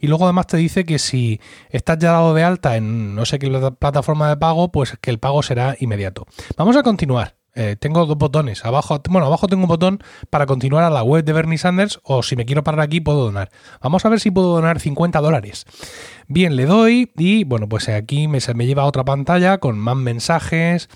Y 0.00 0.08
luego 0.08 0.24
además 0.24 0.48
te 0.48 0.56
dice 0.56 0.84
que 0.84 0.98
si 0.98 1.40
estás 1.70 1.98
ya 1.98 2.10
dado 2.10 2.34
de 2.34 2.42
alta 2.42 2.76
en 2.76 3.14
no 3.14 3.24
sé 3.26 3.38
qué 3.38 3.48
plataforma 3.78 4.28
de 4.28 4.38
pago, 4.38 4.72
pues 4.72 4.98
que 5.00 5.10
el 5.12 5.20
pago 5.20 5.40
será 5.44 5.76
inmediato. 5.78 6.26
Vamos 6.56 6.76
a 6.76 6.82
continuar. 6.82 7.36
Eh, 7.56 7.74
tengo 7.78 8.04
dos 8.04 8.18
botones. 8.18 8.64
Abajo, 8.66 9.00
bueno, 9.08 9.26
abajo 9.26 9.48
tengo 9.48 9.62
un 9.62 9.68
botón 9.68 9.98
para 10.28 10.44
continuar 10.44 10.84
a 10.84 10.90
la 10.90 11.02
web 11.02 11.24
de 11.24 11.32
Bernie 11.32 11.56
Sanders 11.56 11.98
o 12.02 12.22
si 12.22 12.36
me 12.36 12.44
quiero 12.44 12.62
parar 12.62 12.82
aquí 12.82 13.00
puedo 13.00 13.24
donar. 13.24 13.50
Vamos 13.80 14.04
a 14.04 14.10
ver 14.10 14.20
si 14.20 14.30
puedo 14.30 14.54
donar 14.54 14.78
50 14.78 15.20
dólares. 15.20 15.64
Bien, 16.28 16.54
le 16.54 16.66
doy 16.66 17.12
y 17.16 17.44
bueno, 17.44 17.66
pues 17.66 17.88
aquí 17.88 18.28
me, 18.28 18.40
me 18.54 18.66
lleva 18.66 18.82
a 18.82 18.86
otra 18.86 19.04
pantalla 19.04 19.56
con 19.56 19.78
más 19.78 19.96
mensajes 19.96 20.90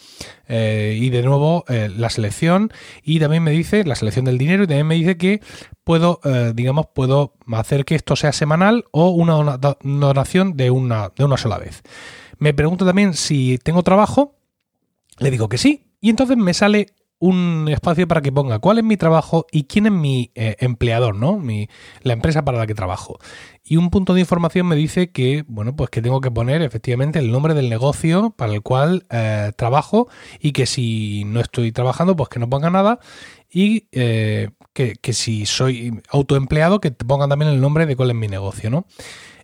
eh, 0.49 0.99
y 1.00 1.09
de 1.09 1.23
nuevo 1.23 1.64
eh, 1.69 1.88
la 1.97 2.11
selección 2.11 2.71
y 3.02 3.21
también 3.21 3.43
me 3.43 3.52
dice 3.52 3.83
la 3.85 3.95
selección 3.95 4.26
del 4.26 4.37
dinero 4.37 4.64
y 4.64 4.67
también 4.67 4.87
me 4.87 4.97
dice 4.97 5.17
que 5.17 5.40
puedo, 5.83 6.21
digamos, 6.55 6.87
puedo 6.95 7.35
hacer 7.52 7.85
que 7.85 7.97
esto 7.97 8.14
sea 8.14 8.33
semanal 8.33 8.85
o 8.93 9.09
una 9.09 9.59
donación 9.83 10.57
de 10.57 10.71
una, 10.71 11.11
de 11.17 11.25
una 11.25 11.37
sola 11.37 11.59
vez. 11.59 11.83
Me 12.38 12.55
pregunta 12.55 12.85
también 12.85 13.14
si 13.14 13.59
tengo 13.59 13.83
trabajo. 13.83 14.37
Le 15.19 15.31
digo 15.31 15.49
que 15.49 15.59
sí, 15.59 15.89
y 16.00 16.11
entonces 16.11 16.37
me 16.37 16.54
sale 16.54 16.87
un 17.21 17.69
espacio 17.69 18.09
para 18.09 18.23
que 18.23 18.33
ponga 18.33 18.59
cuál 18.61 18.78
es 18.78 18.85
mi 18.85 18.97
trabajo 18.97 19.47
y 19.52 19.64
quién 19.64 19.85
es 19.85 19.92
mi 19.92 20.33
eh, 20.35 20.57
empleador, 20.59 21.14
¿no? 21.14 21.38
Mi, 21.38 21.69
la 22.02 22.14
empresa 22.14 22.47
para 22.47 22.59
la 22.59 22.66
que 22.66 22.75
trabajo. 22.75 23.19
Y 23.62 23.76
un 23.76 23.90
punto 23.90 24.14
de 24.14 24.21
información 24.21 24.66
me 24.66 24.75
dice 24.75 25.12
que, 25.12 25.45
bueno, 25.47 25.76
pues 25.76 25.90
que 25.90 26.00
tengo 26.00 26.23
que 26.23 26.30
poner 26.30 26.62
efectivamente 26.62 27.19
el 27.19 27.30
nombre 27.30 27.52
del 27.52 27.69
negocio 27.69 28.30
para 28.30 28.54
el 28.54 28.62
cual 28.62 29.04
eh, 29.11 29.52
trabajo 29.57 30.09
y 30.40 30.52
que 30.52 30.64
si 30.64 31.25
no 31.26 31.40
estoy 31.40 31.73
trabajando, 31.73 32.16
pues 32.16 32.30
que 32.30 32.38
no 32.38 32.49
ponga 32.49 32.71
nada 32.71 33.00
y 33.50 33.87
eh, 33.92 34.49
que, 34.73 34.95
que, 34.95 35.12
si 35.12 35.45
soy 35.45 36.00
autoempleado, 36.09 36.80
que 36.80 36.90
pongan 36.90 37.28
también 37.28 37.50
el 37.50 37.61
nombre 37.61 37.85
de 37.85 37.97
cuál 37.97 38.11
es 38.11 38.16
mi 38.16 38.28
negocio, 38.28 38.71
¿no? 38.71 38.87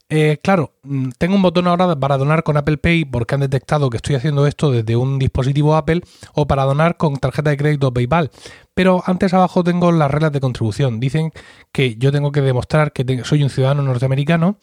Eh, 0.08 0.38
claro, 0.40 0.72
mm, 0.84 1.10
tengo 1.18 1.34
un 1.34 1.42
botón 1.42 1.66
ahora 1.66 1.96
para 1.96 2.16
donar 2.16 2.44
con 2.44 2.56
Apple 2.56 2.78
Pay 2.78 3.06
porque 3.06 3.34
han 3.34 3.40
detectado 3.40 3.90
que 3.90 3.96
estoy 3.96 4.14
haciendo 4.14 4.46
esto 4.46 4.70
desde 4.70 4.94
un 4.94 5.18
dispositivo 5.18 5.74
Apple 5.74 6.02
o 6.34 6.46
para 6.46 6.62
donar 6.62 6.96
con 6.96 7.16
tarjeta 7.16 7.50
de 7.50 7.56
crédito 7.56 7.92
PayPal. 7.92 8.30
Pero 8.72 9.02
antes 9.06 9.34
abajo 9.34 9.64
tengo 9.64 9.90
las 9.90 10.10
reglas 10.10 10.30
de 10.32 10.40
contribución. 10.40 11.00
Dicen 11.00 11.32
que 11.72 11.96
yo 11.96 12.12
tengo 12.12 12.30
que 12.30 12.40
demostrar 12.40 12.92
que 12.92 13.24
soy 13.24 13.42
un 13.42 13.50
ciudadano 13.50 13.82
norteamericano 13.82 14.58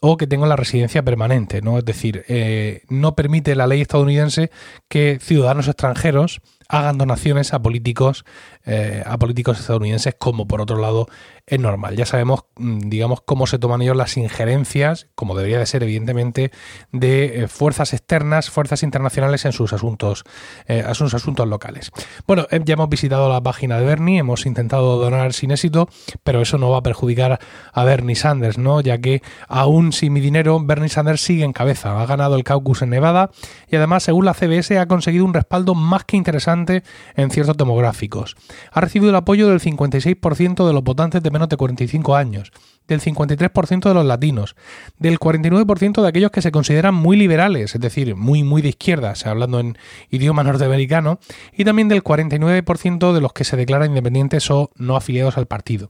o 0.00 0.16
que 0.16 0.26
tengo 0.26 0.46
la 0.46 0.56
residencia 0.56 1.04
permanente, 1.04 1.60
¿no? 1.62 1.78
Es 1.78 1.84
decir, 1.84 2.24
eh, 2.28 2.82
no 2.88 3.14
permite 3.14 3.54
la 3.54 3.66
ley 3.66 3.82
estadounidense 3.82 4.50
que 4.88 5.18
ciudadanos 5.20 5.68
extranjeros 5.68 6.40
hagan 6.68 6.98
donaciones 6.98 7.52
a 7.52 7.60
políticos, 7.60 8.24
eh, 8.64 9.02
a 9.04 9.18
políticos 9.18 9.60
estadounidenses, 9.60 10.14
como 10.18 10.46
por 10.46 10.60
otro 10.60 10.78
lado 10.78 11.08
es 11.50 11.58
normal. 11.58 11.96
Ya 11.96 12.06
sabemos, 12.06 12.44
mm, 12.56 12.88
digamos, 12.88 13.20
cómo 13.22 13.46
se 13.46 13.58
toman 13.58 13.82
ellos 13.82 13.96
las 13.96 14.16
injerencias, 14.16 15.08
como 15.16 15.36
debería 15.36 15.58
de 15.58 15.66
ser, 15.66 15.82
evidentemente, 15.82 16.52
de 16.92 17.42
eh, 17.42 17.48
fuerzas 17.48 17.92
externas, 17.92 18.50
fuerzas 18.50 18.84
internacionales 18.84 19.44
en 19.44 19.52
sus 19.52 19.72
asuntos, 19.72 20.22
eh, 20.66 20.84
sus 20.94 21.12
asuntos 21.12 21.48
locales. 21.48 21.90
Bueno, 22.26 22.46
ya 22.64 22.74
hemos 22.74 22.88
visitado 22.88 23.28
la 23.28 23.42
página 23.42 23.78
de 23.78 23.84
Bernie, 23.84 24.18
hemos 24.18 24.46
intentado 24.46 24.96
donar 24.96 25.32
sin 25.32 25.50
éxito, 25.50 25.88
pero 26.22 26.40
eso 26.40 26.56
no 26.56 26.70
va 26.70 26.78
a 26.78 26.82
perjudicar 26.82 27.40
a 27.72 27.84
Bernie 27.84 28.14
Sanders, 28.14 28.56
¿no? 28.56 28.80
Ya 28.80 28.98
que 28.98 29.20
aún 29.48 29.92
sin 29.92 30.12
mi 30.12 30.20
dinero, 30.20 30.60
Bernie 30.60 30.88
Sanders 30.88 31.20
sigue 31.20 31.44
en 31.44 31.52
cabeza. 31.52 32.00
Ha 32.00 32.06
ganado 32.06 32.36
el 32.36 32.44
caucus 32.44 32.82
en 32.82 32.90
Nevada 32.90 33.30
y 33.68 33.74
además, 33.74 34.04
según 34.04 34.24
la 34.24 34.34
CBS, 34.34 34.78
ha 34.78 34.86
conseguido 34.86 35.24
un 35.24 35.34
respaldo 35.34 35.74
más 35.74 36.04
que 36.04 36.16
interesante 36.16 36.84
en 37.16 37.30
ciertos 37.30 37.56
demográficos. 37.56 38.36
Ha 38.70 38.80
recibido 38.80 39.10
el 39.10 39.16
apoyo 39.16 39.48
del 39.48 39.60
56% 39.60 40.66
de 40.66 40.72
los 40.72 40.84
votantes 40.84 41.22
de 41.22 41.30
de 41.48 41.56
45 41.56 42.16
años, 42.16 42.52
del 42.88 43.00
53% 43.00 43.88
de 43.88 43.94
los 43.94 44.04
latinos, 44.04 44.56
del 44.98 45.18
49% 45.18 46.02
de 46.02 46.08
aquellos 46.08 46.30
que 46.30 46.42
se 46.42 46.52
consideran 46.52 46.94
muy 46.94 47.16
liberales, 47.16 47.74
es 47.74 47.80
decir, 47.80 48.16
muy 48.16 48.42
muy 48.42 48.62
de 48.62 48.70
izquierda, 48.70 49.14
hablando 49.24 49.60
en 49.60 49.78
idioma 50.10 50.42
norteamericano, 50.44 51.18
y 51.56 51.64
también 51.64 51.88
del 51.88 52.02
49% 52.02 53.12
de 53.12 53.20
los 53.20 53.32
que 53.32 53.44
se 53.44 53.56
declaran 53.56 53.90
independientes 53.90 54.50
o 54.50 54.70
no 54.76 54.96
afiliados 54.96 55.38
al 55.38 55.46
partido 55.46 55.88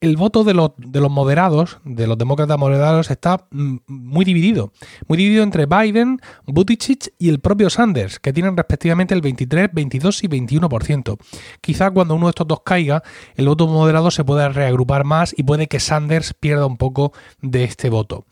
el 0.00 0.16
voto 0.16 0.44
de 0.44 0.54
los, 0.54 0.72
de 0.76 1.00
los 1.00 1.10
moderados, 1.10 1.78
de 1.84 2.06
los 2.06 2.18
demócratas 2.18 2.58
moderados, 2.58 3.10
está 3.10 3.46
mm, 3.50 3.76
muy 3.86 4.24
dividido. 4.24 4.72
Muy 5.08 5.18
dividido 5.18 5.42
entre 5.42 5.66
Biden, 5.66 6.20
Buttigieg 6.46 7.12
y 7.18 7.28
el 7.28 7.40
propio 7.40 7.70
Sanders, 7.70 8.18
que 8.18 8.32
tienen 8.32 8.56
respectivamente 8.56 9.14
el 9.14 9.20
23, 9.20 9.70
22 9.72 10.24
y 10.24 10.28
21%. 10.28 11.16
Quizá 11.60 11.90
cuando 11.90 12.14
uno 12.14 12.26
de 12.26 12.30
estos 12.30 12.46
dos 12.46 12.60
caiga, 12.64 13.02
el 13.34 13.46
voto 13.46 13.66
moderado 13.66 14.10
se 14.10 14.24
pueda 14.24 14.48
reagrupar 14.48 15.04
más 15.04 15.34
y 15.36 15.42
puede 15.42 15.66
que 15.66 15.80
Sanders 15.80 16.34
pierda 16.34 16.66
un 16.66 16.76
poco 16.76 17.12
de 17.40 17.64
este 17.64 17.90
voto. 17.90 18.24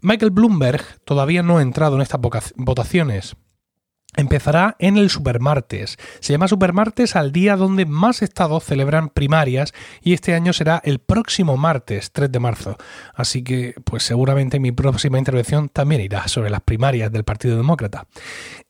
Michael 0.00 0.30
Bloomberg 0.30 0.82
todavía 1.04 1.42
no 1.42 1.58
ha 1.58 1.62
entrado 1.62 1.96
en 1.96 2.02
estas 2.02 2.20
votaciones, 2.56 3.36
empezará 4.18 4.76
en 4.80 4.98
el 4.98 5.10
Supermartes. 5.10 5.96
Se 6.20 6.32
llama 6.32 6.48
Supermartes 6.48 7.16
al 7.16 7.32
día 7.32 7.56
donde 7.56 7.86
más 7.86 8.20
estados 8.20 8.64
celebran 8.64 9.08
primarias 9.08 9.72
y 10.02 10.12
este 10.12 10.34
año 10.34 10.52
será 10.52 10.82
el 10.84 10.98
próximo 10.98 11.56
martes, 11.56 12.10
3 12.12 12.30
de 12.30 12.40
marzo. 12.40 12.76
Así 13.14 13.42
que, 13.42 13.74
pues 13.84 14.02
seguramente 14.02 14.58
mi 14.58 14.72
próxima 14.72 15.18
intervención 15.18 15.68
también 15.68 16.00
irá 16.00 16.26
sobre 16.26 16.50
las 16.50 16.62
primarias 16.62 17.12
del 17.12 17.24
Partido 17.24 17.56
Demócrata. 17.56 18.08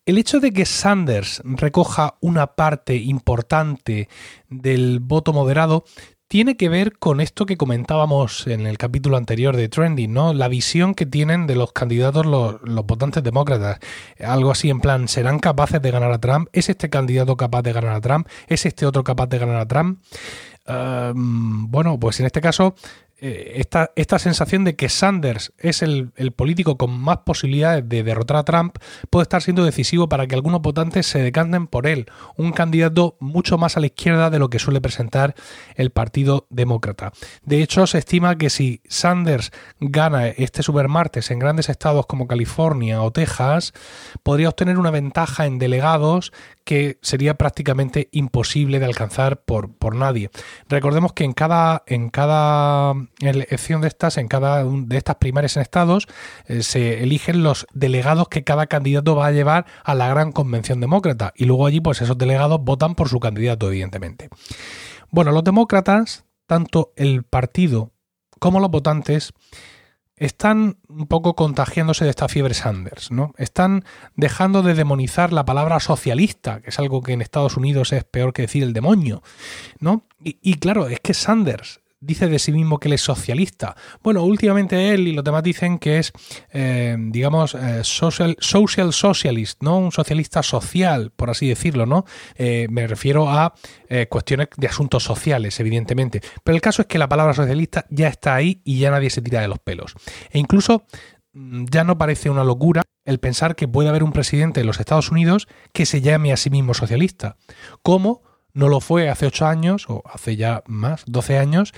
El 0.05 0.19
hecho 0.19 0.39
de 0.39 0.51
que 0.51 0.65
Sanders 0.65 1.41
recoja 1.43 2.15
una 2.21 2.47
parte 2.55 2.95
importante 2.95 4.07
del 4.49 4.99
voto 4.99 5.33
moderado 5.33 5.83
tiene 6.29 6.57
que 6.57 6.69
ver 6.69 6.99
con 6.99 7.21
esto 7.21 7.47
que 7.47 7.57
comentábamos 7.57 8.45
en 8.45 8.67
el 8.67 8.77
capítulo 8.77 9.17
anterior 9.17 9.57
de 9.57 9.67
Trending, 9.67 10.13
¿no? 10.13 10.31
La 10.35 10.47
visión 10.47 10.93
que 10.93 11.07
tienen 11.07 11.47
de 11.47 11.55
los 11.55 11.73
candidatos 11.73 12.27
los, 12.27 12.61
votantes 12.85 13.23
demócratas. 13.23 13.79
Algo 14.23 14.51
así 14.51 14.69
en 14.69 14.79
plan, 14.79 15.07
¿serán 15.07 15.39
capaces 15.39 15.81
de 15.81 15.89
ganar 15.89 16.11
a 16.11 16.19
Trump? 16.19 16.47
¿Es 16.53 16.69
este 16.69 16.91
candidato 16.91 17.35
capaz 17.35 17.63
de 17.63 17.73
ganar 17.73 17.95
a 17.95 18.01
Trump? 18.01 18.27
¿Es 18.47 18.67
este 18.67 18.85
otro 18.85 19.03
capaz 19.03 19.25
de 19.25 19.39
ganar 19.39 19.57
a 19.57 19.67
Trump? 19.67 19.99
bueno, 20.71 21.99
pues 21.99 22.19
en 22.19 22.27
este 22.27 22.41
caso 22.41 22.75
esta, 23.21 23.91
esta, 23.95 24.19
sensación 24.19 24.63
de 24.63 24.75
que 24.75 24.89
Sanders 24.89 25.53
es 25.57 25.81
el, 25.81 26.11
político 26.35 26.77
con 26.77 26.91
más 26.99 27.19
posibilidades 27.19 27.87
de 27.87 28.03
derrotar 28.03 28.37
a 28.37 28.43
Trump 28.43 28.77
puede 29.09 29.23
estar 29.23 29.41
siendo 29.41 29.65
decisivo 29.65 30.07
para 30.07 30.27
que 30.27 30.35
algunos 30.35 30.61
votantes 30.61 31.07
se 31.07 31.19
decanten 31.19 31.67
por 31.67 31.87
él, 31.87 32.05
un 32.37 32.51
candidato 32.51 33.17
mucho 33.19 33.57
más 33.57 33.77
a 33.77 33.79
la 33.79 33.87
izquierda 33.87 34.29
de 34.29 34.39
lo 34.39 34.49
que 34.49 34.59
suele 34.59 34.81
presentar 34.81 35.35
el 35.75 35.89
Partido 35.91 36.47
Demócrata. 36.49 37.11
De 37.43 37.61
hecho, 37.61 37.87
se 37.87 37.97
estima 37.97 38.37
que 38.37 38.49
si 38.49 38.81
Sanders 38.87 39.51
gana 39.79 40.27
este 40.27 40.63
supermartes 40.63 41.31
en 41.31 41.39
grandes 41.39 41.69
estados 41.69 42.05
como 42.05 42.27
California 42.27 43.01
o 43.01 43.11
Texas, 43.11 43.73
podría 44.23 44.49
obtener 44.49 44.77
una 44.77 44.91
ventaja 44.91 45.45
en 45.45 45.59
delegados 45.59 46.31
que 46.69 46.99
sería 47.01 47.33
prácticamente 47.33 48.09
imposible 48.11 48.77
de 48.77 48.85
alcanzar 48.85 49.41
por, 49.41 49.73
por 49.73 49.95
nadie. 49.95 50.29
Recordemos 50.67 51.13
que 51.13 51.23
en 51.23 51.33
cada, 51.33 51.81
en 51.87 52.11
cada 52.11 52.93
elección 53.21 53.81
de 53.81 53.87
estas, 53.87 54.19
en 54.19 54.27
cada 54.27 54.63
de 54.63 54.95
estas 54.95 55.15
primarias 55.15 55.55
en 55.57 55.63
estados, 55.63 56.07
eh, 56.45 56.61
se 56.61 57.01
eligen 57.01 57.41
los 57.41 57.65
delegados 57.73 58.27
que 58.29 58.43
cada 58.43 58.67
candidato 58.67 59.15
va 59.15 59.25
a 59.25 59.31
llevar 59.31 59.65
a 59.83 59.95
la 59.95 60.09
gran 60.09 60.31
convención 60.31 60.79
demócrata. 60.79 61.33
Y 61.35 61.45
luego 61.45 61.65
allí, 61.65 61.81
pues 61.81 62.03
esos 62.03 62.19
delegados 62.19 62.63
votan 62.63 62.93
por 62.93 63.09
su 63.09 63.19
candidato, 63.19 63.69
evidentemente. 63.69 64.29
Bueno, 65.09 65.31
los 65.31 65.43
demócratas, 65.43 66.25
tanto 66.45 66.93
el 66.97 67.23
partido 67.23 67.93
como 68.37 68.59
los 68.59 68.69
votantes, 68.69 69.33
están 70.19 70.77
un 70.87 71.07
poco 71.07 71.35
contagiándose 71.35 72.03
de 72.03 72.11
esta 72.11 72.27
fiebre 72.27 72.53
Sanders, 72.53 73.09
¿no? 73.09 73.33
Están 73.37 73.85
dejando 74.15 74.61
de 74.61 74.75
demonizar 74.75 75.33
la 75.33 75.45
palabra 75.45 75.79
socialista, 75.79 76.61
que 76.61 76.69
es 76.69 76.79
algo 76.79 77.01
que 77.01 77.13
en 77.13 77.21
Estados 77.21 77.57
Unidos 77.57 77.93
es 77.93 78.03
peor 78.03 78.33
que 78.33 78.43
decir 78.43 78.63
el 78.63 78.73
demonio, 78.73 79.23
¿no? 79.79 80.03
Y, 80.23 80.37
y 80.41 80.55
claro, 80.55 80.87
es 80.87 80.99
que 80.99 81.13
Sanders 81.13 81.79
dice 82.01 82.27
de 82.27 82.39
sí 82.39 82.51
mismo 82.51 82.79
que 82.79 82.87
él 82.87 82.93
es 82.93 83.01
socialista. 83.01 83.75
Bueno, 84.01 84.23
últimamente 84.23 84.93
él 84.93 85.07
y 85.07 85.13
los 85.13 85.23
demás 85.23 85.43
dicen 85.43 85.79
que 85.79 85.99
es, 85.99 86.13
eh, 86.51 86.95
digamos, 86.97 87.55
eh, 87.55 87.83
social, 87.83 88.37
social 88.39 88.93
socialist, 88.93 89.61
¿no? 89.61 89.77
Un 89.77 89.91
socialista 89.91 90.41
social, 90.43 91.11
por 91.15 91.29
así 91.29 91.47
decirlo, 91.47 91.85
¿no? 91.85 92.05
Eh, 92.35 92.67
me 92.69 92.87
refiero 92.87 93.29
a 93.29 93.53
cuestiones 94.09 94.49
de 94.55 94.67
asuntos 94.67 95.03
sociales, 95.03 95.59
evidentemente. 95.59 96.21
Pero 96.43 96.55
el 96.55 96.61
caso 96.61 96.83
es 96.83 96.87
que 96.87 96.99
la 96.99 97.09
palabra 97.09 97.33
socialista 97.33 97.85
ya 97.89 98.07
está 98.07 98.35
ahí 98.35 98.61
y 98.63 98.77
ya 98.77 98.91
nadie 98.91 99.09
se 99.09 99.21
tira 99.21 99.41
de 99.41 99.47
los 99.47 99.57
pelos. 99.57 99.95
E 100.29 100.37
incluso 100.37 100.83
mm, 101.33 101.65
ya 101.71 101.83
no 101.83 101.97
parece 101.97 102.29
una 102.29 102.43
locura 102.43 102.83
el 103.05 103.19
pensar 103.19 103.55
que 103.55 103.67
puede 103.67 103.89
haber 103.89 104.03
un 104.03 104.11
presidente 104.11 104.59
de 104.59 104.65
los 104.65 104.79
Estados 104.79 105.09
Unidos 105.09 105.47
que 105.73 105.87
se 105.87 106.01
llame 106.01 106.31
a 106.31 106.37
sí 106.37 106.51
mismo 106.51 106.75
socialista. 106.75 107.37
¿Cómo? 107.81 108.21
No 108.53 108.67
lo 108.67 108.79
fue 108.79 109.09
hace 109.09 109.25
8 109.25 109.45
años, 109.45 109.85
o 109.89 110.03
hace 110.05 110.35
ya 110.35 110.63
más, 110.67 111.03
12 111.05 111.37
años, 111.37 111.73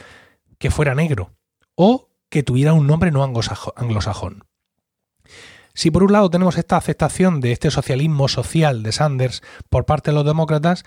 que 0.57 0.71
fuera 0.71 0.95
negro, 0.95 1.31
o 1.75 2.09
que 2.29 2.43
tuviera 2.43 2.73
un 2.73 2.87
nombre 2.87 3.11
no 3.11 3.23
anglosajón. 3.23 4.45
Si 5.73 5.89
por 5.91 6.03
un 6.03 6.11
lado 6.11 6.29
tenemos 6.29 6.57
esta 6.57 6.77
aceptación 6.77 7.39
de 7.39 7.51
este 7.51 7.71
socialismo 7.71 8.27
social 8.27 8.83
de 8.83 8.91
Sanders 8.91 9.41
por 9.69 9.85
parte 9.85 10.11
de 10.11 10.15
los 10.15 10.25
demócratas, 10.25 10.83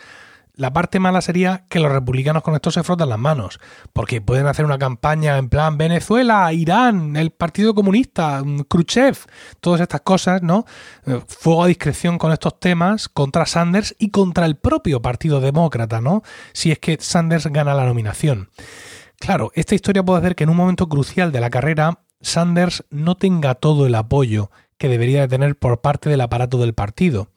la 0.57 0.73
parte 0.73 1.01
mala 1.01 1.21
sería 1.21 1.65
que 1.69 1.81
los 1.81 1.91
republicanos 1.91 2.43
con 2.43 2.55
esto 2.55 2.71
se 2.71 2.83
frotan 2.83 3.09
las 3.09 3.19
manos, 3.19 3.59
porque 3.93 4.21
pueden 4.21 4.47
hacer 4.47 4.65
una 4.65 4.79
campaña 4.79 5.37
en 5.39 5.49
plan 5.49 5.77
Venezuela, 5.77 6.53
Irán, 6.53 7.17
el 7.17 7.31
Partido 7.31 7.75
Comunista, 7.75 8.43
mm, 8.45 8.61
Khrushchev, 8.69 9.19
todas 9.61 9.81
estas 9.81 10.03
cosas, 10.03 10.43
¿no? 10.43 10.65
Eh, 11.07 11.21
fuego 11.27 11.65
a 11.65 11.67
discreción 11.67 12.19
con 12.19 12.33
estos 12.33 12.61
temas 12.61 13.09
contra 13.09 13.47
Sanders 13.47 13.95
y 13.99 14.11
contra 14.11 14.47
el 14.47 14.57
propio 14.57 15.03
Partido 15.03 15.41
Demócrata, 15.41 16.01
¿no? 16.01 16.23
Si 16.53 16.71
es 16.71 16.79
que 16.79 16.99
Sanders 17.01 17.47
gana 17.49 17.75
la 17.75 17.87
nominación. 17.87 18.51
Claro, 19.19 19.51
esta 19.55 19.75
historia 19.75 20.05
puede 20.05 20.21
hacer 20.21 20.35
que 20.35 20.45
en 20.45 20.51
un 20.51 20.57
momento 20.57 20.89
crucial 20.89 21.33
de 21.33 21.41
la 21.41 21.51
carrera 21.51 22.01
Sanders 22.21 22.85
no 22.91 23.17
tenga 23.17 23.55
todo 23.55 23.87
el 23.87 23.95
apoyo 23.95 24.51
que 24.79 24.89
debería 24.89 25.23
de 25.23 25.29
tener 25.29 25.57
por 25.57 25.81
parte 25.81 26.11
del 26.11 26.21
aparato 26.21 26.59
del 26.59 26.75
partido. 26.75 27.29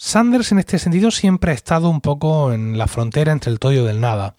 Sanders 0.00 0.52
en 0.52 0.60
este 0.60 0.78
sentido 0.78 1.10
siempre 1.10 1.50
ha 1.50 1.54
estado 1.54 1.90
un 1.90 2.00
poco 2.00 2.52
en 2.52 2.78
la 2.78 2.86
frontera 2.86 3.32
entre 3.32 3.50
el 3.50 3.58
todo 3.58 3.72
y 3.72 3.84
del 3.84 4.00
nada. 4.00 4.36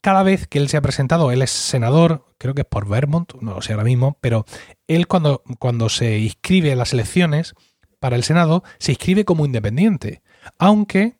Cada 0.00 0.24
vez 0.24 0.48
que 0.48 0.58
él 0.58 0.68
se 0.68 0.76
ha 0.76 0.82
presentado, 0.82 1.30
él 1.30 1.42
es 1.42 1.50
senador, 1.50 2.26
creo 2.38 2.54
que 2.54 2.62
es 2.62 2.66
por 2.66 2.88
Vermont, 2.88 3.32
no 3.40 3.54
lo 3.54 3.62
sé 3.62 3.72
ahora 3.72 3.84
mismo, 3.84 4.18
pero 4.20 4.44
él 4.88 5.06
cuando, 5.06 5.44
cuando 5.60 5.88
se 5.88 6.18
inscribe 6.18 6.72
en 6.72 6.78
las 6.78 6.92
elecciones 6.92 7.54
para 8.00 8.16
el 8.16 8.24
Senado, 8.24 8.64
se 8.78 8.92
inscribe 8.92 9.24
como 9.24 9.46
independiente. 9.46 10.22
Aunque 10.58 11.14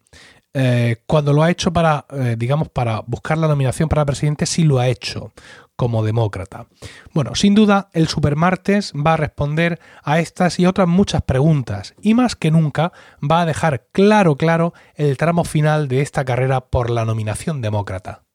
eh, 0.53 0.97
cuando 1.07 1.33
lo 1.33 1.45
ha 1.45 1.51
hecho 1.51 1.73
para, 1.73 2.07
eh, 2.11 2.35
digamos, 2.37 2.69
para 2.69 3.03
buscar 3.07 3.39
la 3.39 3.47
nominación 3.47 3.89
para 3.89 4.05
presidente, 4.05 4.47
sí 4.47 4.65
lo 4.65 4.81
ha 4.81 4.89
hecho 4.89 5.33
como 5.77 6.05
demócrata. 6.05 6.67
Bueno, 7.13 7.35
sin 7.35 7.55
duda, 7.55 7.89
el 7.93 8.09
Supermartes 8.09 8.93
va 8.95 9.15
a 9.15 9.17
responder 9.17 9.79
a 10.03 10.19
estas 10.19 10.59
y 10.59 10.67
otras 10.67 10.89
muchas 10.89 11.23
preguntas 11.23 11.95
y 12.03 12.15
más 12.15 12.35
que 12.37 12.51
nunca 12.51 12.93
va 13.23 13.43
a 13.43 13.47
dejar 13.47 13.87
claro, 13.93 14.37
claro 14.37 14.75
el 14.95 15.17
tramo 15.17 15.45
final 15.45 15.89
de 15.89 16.01
esta 16.01 16.25
carrera 16.25 16.61
por 16.63 16.91
la 16.91 17.05
nominación 17.05 17.61
demócrata. 17.61 18.26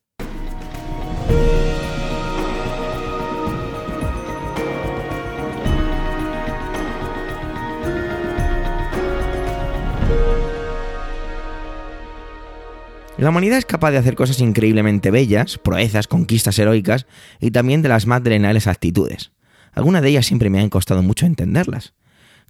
La 13.22 13.28
humanidad 13.28 13.58
es 13.58 13.66
capaz 13.66 13.92
de 13.92 13.98
hacer 13.98 14.16
cosas 14.16 14.40
increíblemente 14.40 15.12
bellas, 15.12 15.56
proezas, 15.56 16.08
conquistas 16.08 16.58
heroicas 16.58 17.06
y 17.38 17.52
también 17.52 17.80
de 17.80 17.88
las 17.88 18.04
más 18.04 18.24
drenables 18.24 18.66
actitudes. 18.66 19.30
Algunas 19.74 20.02
de 20.02 20.08
ellas 20.08 20.26
siempre 20.26 20.50
me 20.50 20.58
han 20.58 20.68
costado 20.68 21.04
mucho 21.04 21.24
entenderlas. 21.24 21.94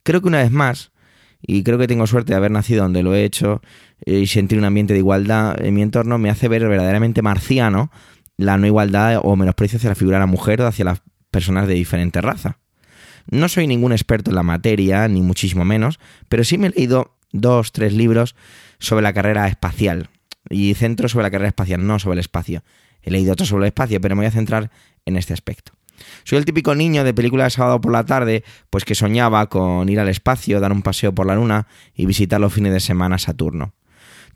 Creo 0.02 0.23
que 0.23 0.29
una 0.29 0.38
vez 0.38 0.50
más, 0.50 0.91
y 1.43 1.62
creo 1.62 1.76
que 1.76 1.88
tengo 1.88 2.07
suerte 2.07 2.33
de 2.33 2.38
haber 2.38 2.52
nacido 2.52 2.85
donde 2.85 3.02
lo 3.02 3.14
he 3.14 3.23
hecho 3.23 3.61
eh, 4.07 4.21
y 4.21 4.26
sentir 4.26 4.57
un 4.57 4.64
ambiente 4.64 4.95
de 4.95 5.00
igualdad 5.00 5.62
en 5.62 5.75
mi 5.75 5.83
entorno, 5.83 6.17
me 6.17 6.30
hace 6.30 6.49
ver 6.49 6.67
verdaderamente 6.67 7.21
marciano 7.21 7.91
la 8.39 8.56
no 8.56 8.67
igualdad 8.67 9.21
o 9.23 9.37
menosprecio 9.37 9.76
hacia 9.76 9.91
la 9.91 9.95
figura 9.95 10.17
de 10.17 10.23
la 10.23 10.26
mujer 10.26 10.63
o 10.63 10.67
hacia 10.67 10.87
las 10.87 11.02
personas 11.30 11.69
de 11.69 11.75
diferente 11.75 12.23
raza. 12.23 12.61
No 13.30 13.50
soy 13.50 13.67
ningún 13.67 13.93
experto 13.93 14.30
en 14.30 14.37
la 14.37 14.43
materia, 14.43 15.06
ni 15.06 15.21
muchísimo 15.21 15.67
menos, 15.67 16.00
pero 16.30 16.45
sí 16.45 16.56
me 16.56 16.69
he 16.69 16.71
leído 16.71 17.19
dos, 17.30 17.73
tres 17.73 17.93
libros 17.93 18.37
sobre 18.78 19.02
la 19.02 19.13
carrera 19.13 19.49
espacial, 19.49 20.08
y 20.50 20.75
centro 20.75 21.09
sobre 21.09 21.25
la 21.25 21.31
carrera 21.31 21.49
espacial, 21.49 21.87
no 21.87 21.99
sobre 21.99 22.15
el 22.15 22.21
espacio. 22.21 22.63
He 23.02 23.11
leído 23.11 23.33
otro 23.33 23.47
sobre 23.47 23.65
el 23.65 23.69
espacio, 23.69 24.00
pero 24.00 24.15
me 24.15 24.21
voy 24.21 24.26
a 24.26 24.31
centrar 24.31 24.71
en 25.05 25.17
este 25.17 25.33
aspecto. 25.33 25.73
Soy 26.25 26.39
el 26.39 26.45
típico 26.45 26.75
niño 26.75 27.05
de 27.05 27.15
película 27.15 27.45
de 27.45 27.50
sábado 27.50 27.81
por 27.81 27.93
la 27.93 28.05
tarde, 28.05 28.45
pues 28.71 28.85
que 28.85 28.95
soñaba 28.95 29.49
con 29.49 29.89
ir 29.89 30.00
al 30.00 30.09
espacio, 30.09 30.61
dar 30.61 30.73
un 30.73 30.83
paseo 30.83 31.15
por 31.15 31.26
la 31.26 31.35
luna 31.35 31.67
y 31.95 32.07
visitar 32.07 32.41
los 32.41 32.52
fines 32.52 32.73
de 32.73 32.81
semana 32.81 33.19
Saturno. 33.19 33.75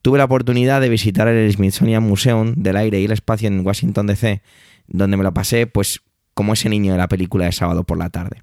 Tuve 0.02 0.18
la 0.18 0.24
oportunidad 0.24 0.80
de 0.80 0.88
visitar 0.88 1.26
el 1.28 1.50
Smithsonian 1.52 2.02
Museum 2.02 2.54
del 2.56 2.76
Aire 2.76 3.00
y 3.00 3.06
el 3.06 3.12
Espacio 3.12 3.48
en 3.48 3.66
Washington 3.66 4.06
DC, 4.06 4.42
donde 4.86 5.16
me 5.16 5.24
lo 5.24 5.34
pasé 5.34 5.66
pues 5.66 6.02
como 6.34 6.52
ese 6.52 6.68
niño 6.68 6.92
de 6.92 6.98
la 6.98 7.08
película 7.08 7.46
de 7.46 7.52
sábado 7.52 7.84
por 7.84 7.98
la 7.98 8.10
tarde. 8.10 8.42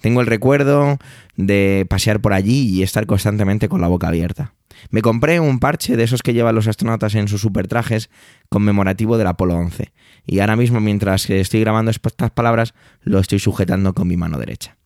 Tengo 0.00 0.20
el 0.20 0.26
recuerdo 0.26 0.98
de 1.36 1.84
pasear 1.90 2.20
por 2.20 2.32
allí 2.32 2.68
y 2.70 2.82
estar 2.82 3.06
constantemente 3.06 3.68
con 3.68 3.80
la 3.80 3.88
boca 3.88 4.08
abierta. 4.08 4.54
Me 4.90 5.02
compré 5.02 5.40
un 5.40 5.58
parche 5.58 5.96
de 5.96 6.04
esos 6.04 6.22
que 6.22 6.32
llevan 6.32 6.54
los 6.54 6.68
astronautas 6.68 7.14
en 7.14 7.28
sus 7.28 7.40
supertrajes 7.40 8.10
conmemorativo 8.48 9.18
del 9.18 9.26
Apolo 9.26 9.56
11. 9.56 9.92
Y 10.26 10.40
ahora 10.40 10.56
mismo, 10.56 10.80
mientras 10.80 11.28
estoy 11.30 11.60
grabando 11.60 11.90
estas 11.90 12.30
palabras, 12.30 12.74
lo 13.02 13.18
estoy 13.18 13.38
sujetando 13.38 13.94
con 13.94 14.08
mi 14.08 14.16
mano 14.16 14.38
derecha. 14.38 14.76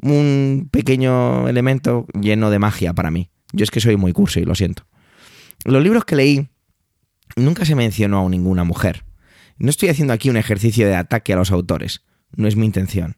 Un 0.00 0.68
pequeño 0.70 1.48
elemento 1.48 2.06
lleno 2.20 2.50
de 2.50 2.58
magia 2.58 2.92
para 2.94 3.10
mí. 3.10 3.30
Yo 3.52 3.64
es 3.64 3.70
que 3.70 3.80
soy 3.80 3.96
muy 3.96 4.12
curso 4.12 4.40
y 4.40 4.44
lo 4.44 4.54
siento. 4.54 4.86
los 5.64 5.82
libros 5.82 6.04
que 6.04 6.16
leí 6.16 6.48
nunca 7.36 7.64
se 7.64 7.74
mencionó 7.74 8.26
a 8.26 8.28
ninguna 8.28 8.64
mujer. 8.64 9.04
No 9.56 9.70
estoy 9.70 9.88
haciendo 9.88 10.12
aquí 10.12 10.30
un 10.30 10.36
ejercicio 10.36 10.86
de 10.86 10.96
ataque 10.96 11.32
a 11.32 11.36
los 11.36 11.52
autores. 11.52 12.04
No 12.36 12.48
es 12.48 12.56
mi 12.56 12.66
intención. 12.66 13.16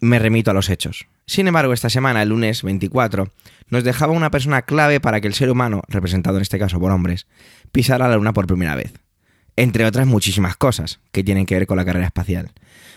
Me 0.00 0.18
remito 0.18 0.50
a 0.50 0.54
los 0.54 0.70
hechos. 0.70 1.06
Sin 1.26 1.48
embargo, 1.48 1.72
esta 1.72 1.90
semana, 1.90 2.22
el 2.22 2.28
lunes 2.28 2.62
24, 2.62 3.30
nos 3.68 3.84
dejaba 3.84 4.12
una 4.12 4.30
persona 4.30 4.62
clave 4.62 5.00
para 5.00 5.20
que 5.20 5.28
el 5.28 5.34
ser 5.34 5.50
humano, 5.50 5.82
representado 5.88 6.36
en 6.36 6.42
este 6.42 6.58
caso 6.58 6.78
por 6.78 6.92
hombres, 6.92 7.26
pisara 7.72 8.08
la 8.08 8.16
Luna 8.16 8.32
por 8.32 8.46
primera 8.46 8.74
vez. 8.74 8.92
Entre 9.56 9.86
otras 9.86 10.06
muchísimas 10.06 10.56
cosas 10.56 11.00
que 11.12 11.24
tienen 11.24 11.46
que 11.46 11.54
ver 11.54 11.66
con 11.66 11.76
la 11.76 11.84
carrera 11.84 12.06
espacial. 12.06 12.52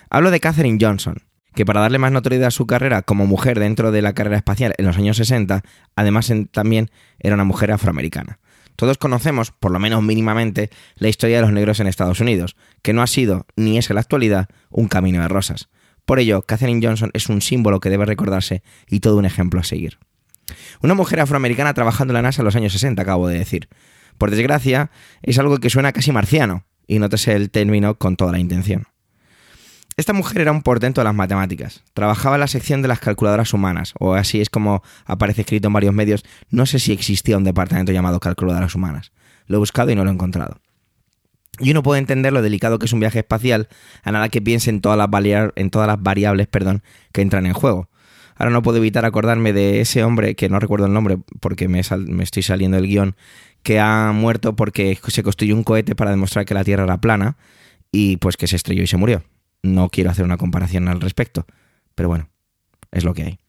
Hablo 0.09 0.31
de 0.31 0.39
Katherine 0.39 0.77
Johnson, 0.81 1.23
que 1.55 1.65
para 1.65 1.81
darle 1.81 1.99
más 1.99 2.11
notoriedad 2.11 2.47
a 2.47 2.51
su 2.51 2.67
carrera 2.67 3.01
como 3.01 3.25
mujer 3.25 3.59
dentro 3.59 3.91
de 3.91 4.01
la 4.01 4.13
carrera 4.13 4.37
espacial 4.37 4.73
en 4.77 4.85
los 4.85 4.97
años 4.97 5.17
60, 5.17 5.63
además 5.95 6.31
también 6.51 6.91
era 7.19 7.35
una 7.35 7.45
mujer 7.45 7.71
afroamericana. 7.71 8.39
Todos 8.75 8.99
conocemos, 8.99 9.51
por 9.51 9.71
lo 9.71 9.79
menos 9.79 10.03
mínimamente, 10.03 10.69
la 10.97 11.07
historia 11.07 11.37
de 11.37 11.41
los 11.41 11.51
negros 11.51 11.79
en 11.79 11.87
Estados 11.87 12.19
Unidos, 12.19 12.55
que 12.83 12.93
no 12.93 13.01
ha 13.01 13.07
sido, 13.07 13.47
ni 13.55 13.77
es 13.77 13.89
en 13.89 13.95
la 13.95 14.01
actualidad, 14.01 14.49
un 14.69 14.87
camino 14.87 15.21
de 15.21 15.27
rosas. 15.27 15.69
Por 16.07 16.19
ello, 16.19 16.41
Katherine 16.41 16.79
Johnson 16.81 17.11
es 17.13 17.27
un 17.27 17.41
símbolo 17.41 17.81
que 17.81 17.89
debe 17.89 18.05
recordarse 18.05 18.63
y 18.87 19.01
todo 19.01 19.17
un 19.17 19.25
ejemplo 19.25 19.59
a 19.59 19.65
seguir. 19.65 19.99
Una 20.81 20.93
mujer 20.93 21.19
afroamericana 21.19 21.73
trabajando 21.73 22.13
en 22.13 22.15
la 22.15 22.21
NASA 22.21 22.41
en 22.41 22.45
los 22.45 22.55
años 22.55 22.71
60, 22.71 23.01
acabo 23.01 23.27
de 23.27 23.37
decir. 23.37 23.67
Por 24.17 24.31
desgracia, 24.31 24.89
es 25.21 25.37
algo 25.37 25.57
que 25.57 25.69
suena 25.69 25.91
casi 25.91 26.13
marciano, 26.13 26.63
y 26.87 26.99
nótese 26.99 27.33
el 27.33 27.51
término 27.51 27.95
con 27.95 28.15
toda 28.15 28.31
la 28.31 28.39
intención. 28.39 28.85
Esta 29.97 30.13
mujer 30.13 30.39
era 30.39 30.53
un 30.53 30.61
portento 30.61 31.01
de 31.01 31.05
las 31.05 31.13
matemáticas. 31.13 31.83
Trabajaba 31.93 32.37
en 32.37 32.39
la 32.39 32.47
sección 32.47 32.81
de 32.81 32.87
las 32.87 33.01
calculadoras 33.01 33.53
humanas, 33.53 33.93
o 33.99 34.13
así 34.13 34.39
es 34.39 34.49
como 34.49 34.83
aparece 35.03 35.41
escrito 35.41 35.67
en 35.67 35.73
varios 35.73 35.93
medios. 35.93 36.23
No 36.49 36.65
sé 36.65 36.79
si 36.79 36.93
existía 36.93 37.35
un 37.35 37.43
departamento 37.43 37.91
llamado 37.91 38.21
calculadoras 38.21 38.73
humanas. 38.75 39.11
Lo 39.45 39.57
he 39.57 39.59
buscado 39.59 39.91
y 39.91 39.95
no 39.95 40.05
lo 40.05 40.09
he 40.09 40.13
encontrado. 40.13 40.61
Y 41.59 41.71
uno 41.71 41.83
puede 41.83 41.99
entender 41.99 42.33
lo 42.33 42.41
delicado 42.41 42.79
que 42.79 42.85
es 42.85 42.93
un 42.93 42.99
viaje 42.99 43.19
espacial 43.19 43.67
a 44.03 44.11
nada 44.11 44.29
que 44.29 44.41
piense 44.41 44.69
en 44.69 44.81
todas 44.81 44.97
las, 44.97 45.09
en 45.55 45.69
todas 45.69 45.87
las 45.87 46.01
variables 46.01 46.47
perdón, 46.47 46.83
que 47.11 47.21
entran 47.21 47.45
en 47.45 47.53
juego. 47.53 47.89
Ahora 48.35 48.51
no 48.51 48.61
puedo 48.61 48.77
evitar 48.77 49.03
acordarme 49.05 49.51
de 49.51 49.81
ese 49.81 50.03
hombre, 50.03 50.35
que 50.35 50.47
no 50.47 50.59
recuerdo 50.59 50.85
el 50.85 50.93
nombre 50.93 51.17
porque 51.39 51.67
me, 51.67 51.81
me 52.05 52.23
estoy 52.23 52.43
saliendo 52.43 52.77
del 52.77 52.87
guion, 52.87 53.15
que 53.63 53.79
ha 53.79 54.11
muerto 54.13 54.55
porque 54.55 54.99
se 55.07 55.23
construyó 55.23 55.55
un 55.55 55.63
cohete 55.63 55.95
para 55.95 56.11
demostrar 56.11 56.45
que 56.45 56.53
la 56.53 56.63
Tierra 56.63 56.83
era 56.83 57.01
plana 57.01 57.37
y 57.91 58.17
pues 58.17 58.37
que 58.37 58.47
se 58.47 58.55
estrelló 58.55 58.83
y 58.83 58.87
se 58.87 58.97
murió. 58.97 59.23
No 59.63 59.89
quiero 59.89 60.11
hacer 60.11 60.23
una 60.23 60.37
comparación 60.37 60.87
al 60.87 61.01
respecto, 61.01 61.47
pero 61.95 62.09
bueno, 62.09 62.29
es 62.91 63.03
lo 63.03 63.15
que 63.15 63.23
hay. 63.23 63.39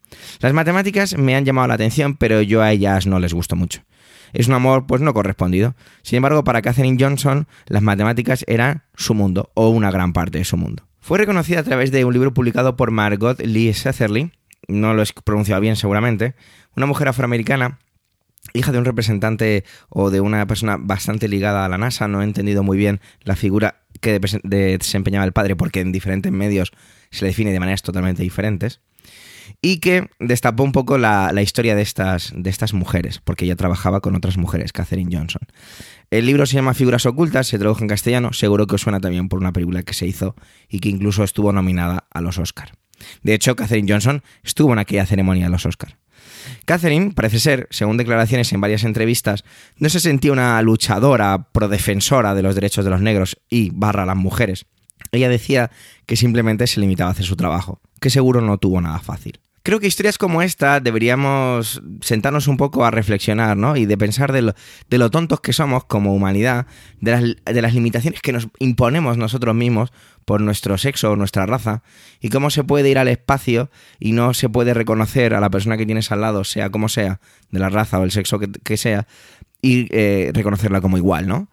Las 0.40 0.55
matemáticas 0.55 1.18
me 1.18 1.37
han 1.37 1.44
llamado 1.44 1.68
la 1.68 1.75
atención, 1.75 2.16
pero 2.16 2.40
yo 2.40 2.62
a 2.62 2.73
ellas 2.73 3.07
no 3.07 3.18
les 3.18 3.35
gusto 3.35 3.57
mucho 3.57 3.83
es 4.32 4.48
un 4.48 4.54
amor 4.54 4.86
pues 4.86 5.00
no 5.00 5.14
correspondido. 5.14 5.74
Sin 6.02 6.16
embargo, 6.16 6.44
para 6.44 6.62
Katherine 6.62 6.96
Johnson, 6.98 7.46
las 7.66 7.82
matemáticas 7.82 8.44
eran 8.48 8.82
su 8.94 9.14
mundo, 9.14 9.50
o 9.54 9.68
una 9.68 9.90
gran 9.90 10.12
parte 10.12 10.38
de 10.38 10.44
su 10.44 10.56
mundo. 10.56 10.84
Fue 11.00 11.18
reconocida 11.18 11.60
a 11.60 11.64
través 11.64 11.90
de 11.90 12.04
un 12.04 12.12
libro 12.12 12.34
publicado 12.34 12.76
por 12.76 12.90
Margot 12.90 13.40
Lee 13.40 13.72
Setherly, 13.72 14.32
no 14.66 14.94
lo 14.94 15.02
he 15.02 15.06
pronunciado 15.24 15.60
bien 15.60 15.76
seguramente, 15.76 16.34
una 16.76 16.86
mujer 16.86 17.08
afroamericana 17.08 17.78
hija 18.54 18.72
de 18.72 18.78
un 18.78 18.84
representante 18.84 19.64
o 19.88 20.10
de 20.10 20.20
una 20.20 20.46
persona 20.46 20.76
bastante 20.78 21.28
ligada 21.28 21.64
a 21.64 21.68
la 21.68 21.78
NASA, 21.78 22.08
no 22.08 22.22
he 22.22 22.24
entendido 22.24 22.62
muy 22.62 22.78
bien 22.78 23.00
la 23.22 23.36
figura 23.36 23.82
que 24.00 24.20
desempeñaba 24.44 25.24
el 25.24 25.32
padre 25.32 25.56
porque 25.56 25.80
en 25.80 25.92
diferentes 25.92 26.32
medios 26.32 26.72
se 27.10 27.24
le 27.24 27.30
define 27.30 27.52
de 27.52 27.60
maneras 27.60 27.82
totalmente 27.82 28.22
diferentes 28.22 28.80
y 29.61 29.78
que 29.80 30.08
destapó 30.18 30.62
un 30.62 30.72
poco 30.72 30.98
la, 30.98 31.32
historia 31.42 31.74
de 31.74 31.82
estas, 31.82 32.32
de 32.34 32.50
estas 32.50 32.74
mujeres, 32.74 33.20
porque 33.22 33.44
ella 33.44 33.56
trabajaba 33.56 34.00
con 34.00 34.14
otras 34.14 34.37
mujeres, 34.37 34.72
Catherine 34.72 35.14
Johnson. 35.14 35.42
El 36.11 36.26
libro 36.26 36.46
se 36.46 36.54
llama 36.54 36.74
Figuras 36.74 37.06
Ocultas, 37.06 37.46
se 37.46 37.58
tradujo 37.58 37.82
en 37.82 37.88
castellano, 37.88 38.32
seguro 38.32 38.66
que 38.66 38.76
os 38.76 38.80
suena 38.80 39.00
también 39.00 39.28
por 39.28 39.38
una 39.38 39.52
película 39.52 39.82
que 39.82 39.94
se 39.94 40.06
hizo 40.06 40.34
y 40.68 40.80
que 40.80 40.88
incluso 40.88 41.24
estuvo 41.24 41.52
nominada 41.52 42.06
a 42.11 42.20
los 42.20 42.38
Oscar. 42.38 42.72
De 43.22 43.34
hecho, 43.34 43.56
Catherine 43.56 43.90
Johnson 43.90 44.22
estuvo 44.42 44.72
en 44.72 44.78
aquella 44.78 45.06
ceremonia 45.06 45.44
de 45.44 45.50
los 45.50 45.66
Oscar. 45.66 45.98
Catherine, 46.64 47.12
parece 47.12 47.40
ser, 47.40 47.68
según 47.70 47.96
declaraciones 47.96 48.52
en 48.52 48.61
varias 48.61 48.84
entrevistas, 48.84 49.44
no 49.76 49.88
se 49.88 50.00
sentía 50.00 50.32
una 50.32 50.61
luchadora 50.62 51.50
prodefensora 51.52 52.34
de 52.34 52.42
los 52.42 52.54
derechos 52.54 52.84
de 52.84 52.90
los 52.90 53.00
negros 53.00 53.38
y 53.48 53.70
barra 53.70 54.06
las 54.06 54.16
mujeres. 54.16 54.66
Ella 55.12 55.28
decía 55.28 55.70
que 56.06 56.16
simplemente 56.16 56.66
se 56.66 56.80
limitaba 56.80 57.11
a 57.11 57.12
hacer 57.12 57.26
su 57.26 57.37
trabajo, 57.37 57.80
que 58.00 58.11
seguro 58.11 58.40
no 58.40 58.58
tuvo 58.58 58.80
nada 58.80 58.98
fácil. 58.98 59.40
Creo 59.68 59.80
que 59.80 59.87
historias 59.87 60.16
como 60.16 60.40
esta 60.40 60.80
deberíamos 60.80 61.82
sentarnos 62.00 62.48
un 62.48 62.56
poco 62.56 62.87
a 62.87 62.90
reflexionar, 62.90 63.56
¿no? 63.58 63.76
Y 63.76 63.84
de 63.84 63.98
pensar 63.98 64.32
de 64.32 64.40
lo, 64.98 65.11
tontos 65.11 65.40
que 65.40 65.52
somos 65.52 65.84
como 65.84 66.14
humanidad, 66.14 66.66
de 67.02 67.11
las, 67.11 67.22
de 67.44 67.62
las 67.62 67.74
limitaciones 67.74 68.22
que 68.22 68.32
nos 68.32 68.48
imponemos 68.61 69.18
nosotros 69.18 69.54
mismos 69.54 69.92
por 70.24 70.40
nuestro 70.40 70.78
sexo 70.78 71.11
o 71.11 71.16
nuestra 71.16 71.44
raza, 71.44 71.82
y 72.20 72.30
cómo 72.30 72.48
se 72.48 72.64
puede 72.64 72.88
ir 72.88 72.98
al 72.98 73.08
espacio 73.08 73.70
y 74.00 74.12
no 74.12 74.32
se 74.32 74.48
puede 74.48 74.72
reconocer 74.72 75.34
a 75.34 75.40
la 75.40 75.50
persona 75.50 75.76
que 75.76 75.84
tienes 75.84 76.11
al 76.12 76.22
lado, 76.22 76.44
sea 76.44 76.70
como 76.70 76.88
sea, 76.88 77.20
de 77.50 77.58
la 77.58 77.68
raza 77.68 77.98
o 77.98 78.04
el 78.04 78.11
sexo 78.11 78.38
que, 78.38 78.76
sea, 78.78 79.06
y 79.61 79.87
eh, 79.90 80.30
reconocerla 80.32 80.80
como 80.80 80.96
igual, 80.96 81.26
¿no? 81.26 81.50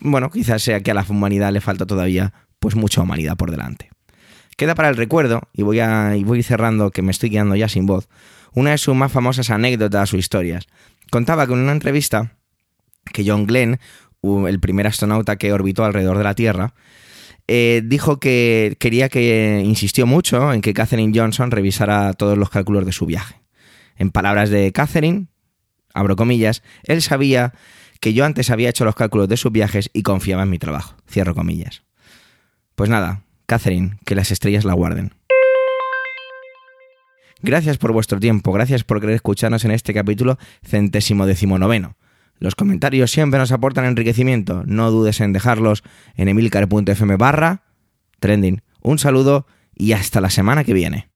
Bueno, 0.00 0.30
quizás 0.30 0.62
sea 0.62 0.80
que 0.80 0.92
a 0.92 0.94
la 0.94 1.04
humanidad 1.08 1.52
le 1.52 1.60
falta 1.60 1.86
todavía 1.86 2.32
pues 2.58 2.74
mucha 2.74 3.02
humanidad 3.02 3.36
por 3.36 3.50
delante. 3.50 3.90
Queda 4.56 4.74
para 4.74 4.88
el 4.88 4.96
recuerdo, 4.96 5.42
y 5.52 5.62
voy, 5.62 5.80
a, 5.80 6.14
voy 6.24 6.42
cerrando 6.42 6.90
que 6.90 7.02
me 7.02 7.12
estoy 7.12 7.30
quedando 7.30 7.54
ya 7.54 7.68
sin 7.68 7.86
voz, 7.86 8.08
una 8.54 8.70
de 8.70 8.78
sus 8.78 8.94
más 8.94 9.12
famosas 9.12 9.50
anécdotas 9.50 10.12
o 10.12 10.16
historias. 10.16 10.66
Contaba 11.10 11.46
con 11.46 11.60
una 11.60 11.72
entrevista 11.72 12.32
que 13.12 13.24
John 13.24 13.46
Glenn, 13.46 13.78
el 14.22 14.60
primer 14.60 14.86
astronauta 14.86 15.36
que 15.36 15.52
orbitó 15.52 15.84
alrededor 15.84 16.18
de 16.18 16.24
la 16.24 16.34
Tierra, 16.34 16.74
eh, 17.46 17.82
dijo 17.84 18.20
que 18.20 18.76
quería 18.78 19.08
que 19.08 19.62
insistió 19.64 20.06
mucho 20.06 20.52
en 20.52 20.60
que 20.60 20.74
Catherine 20.74 21.18
Johnson 21.18 21.50
revisara 21.50 22.12
todos 22.12 22.36
los 22.36 22.50
cálculos 22.50 22.84
de 22.84 22.92
su 22.92 23.06
viaje. 23.06 23.40
En 23.96 24.10
palabras 24.10 24.50
de 24.50 24.70
Catherine, 24.72 25.28
abro 25.94 26.14
comillas, 26.14 26.62
él 26.82 27.00
sabía 27.00 27.54
que 28.00 28.12
yo 28.12 28.24
antes 28.24 28.50
había 28.50 28.68
hecho 28.68 28.84
los 28.84 28.94
cálculos 28.94 29.28
de 29.28 29.36
sus 29.36 29.50
viajes 29.50 29.90
y 29.92 30.02
confiaba 30.02 30.42
en 30.42 30.50
mi 30.50 30.58
trabajo. 30.58 30.96
Cierro 31.08 31.34
comillas. 31.34 31.87
Pues 32.78 32.90
nada, 32.90 33.22
Catherine, 33.46 33.98
que 34.04 34.14
las 34.14 34.30
estrellas 34.30 34.64
la 34.64 34.72
guarden. 34.72 35.10
Gracias 37.42 37.76
por 37.76 37.90
vuestro 37.90 38.20
tiempo, 38.20 38.52
gracias 38.52 38.84
por 38.84 39.00
querer 39.00 39.16
escucharnos 39.16 39.64
en 39.64 39.72
este 39.72 39.92
capítulo 39.92 40.38
centésimo 40.62 41.26
decimonoveno. 41.26 41.96
Los 42.38 42.54
comentarios 42.54 43.10
siempre 43.10 43.40
nos 43.40 43.50
aportan 43.50 43.84
enriquecimiento, 43.84 44.62
no 44.64 44.92
dudes 44.92 45.20
en 45.20 45.32
dejarlos 45.32 45.82
en 46.14 46.28
emilcar.fm 46.28 47.16
barra 47.16 47.64
trending. 48.20 48.62
Un 48.80 49.00
saludo 49.00 49.48
y 49.74 49.90
hasta 49.90 50.20
la 50.20 50.30
semana 50.30 50.62
que 50.62 50.72
viene. 50.72 51.08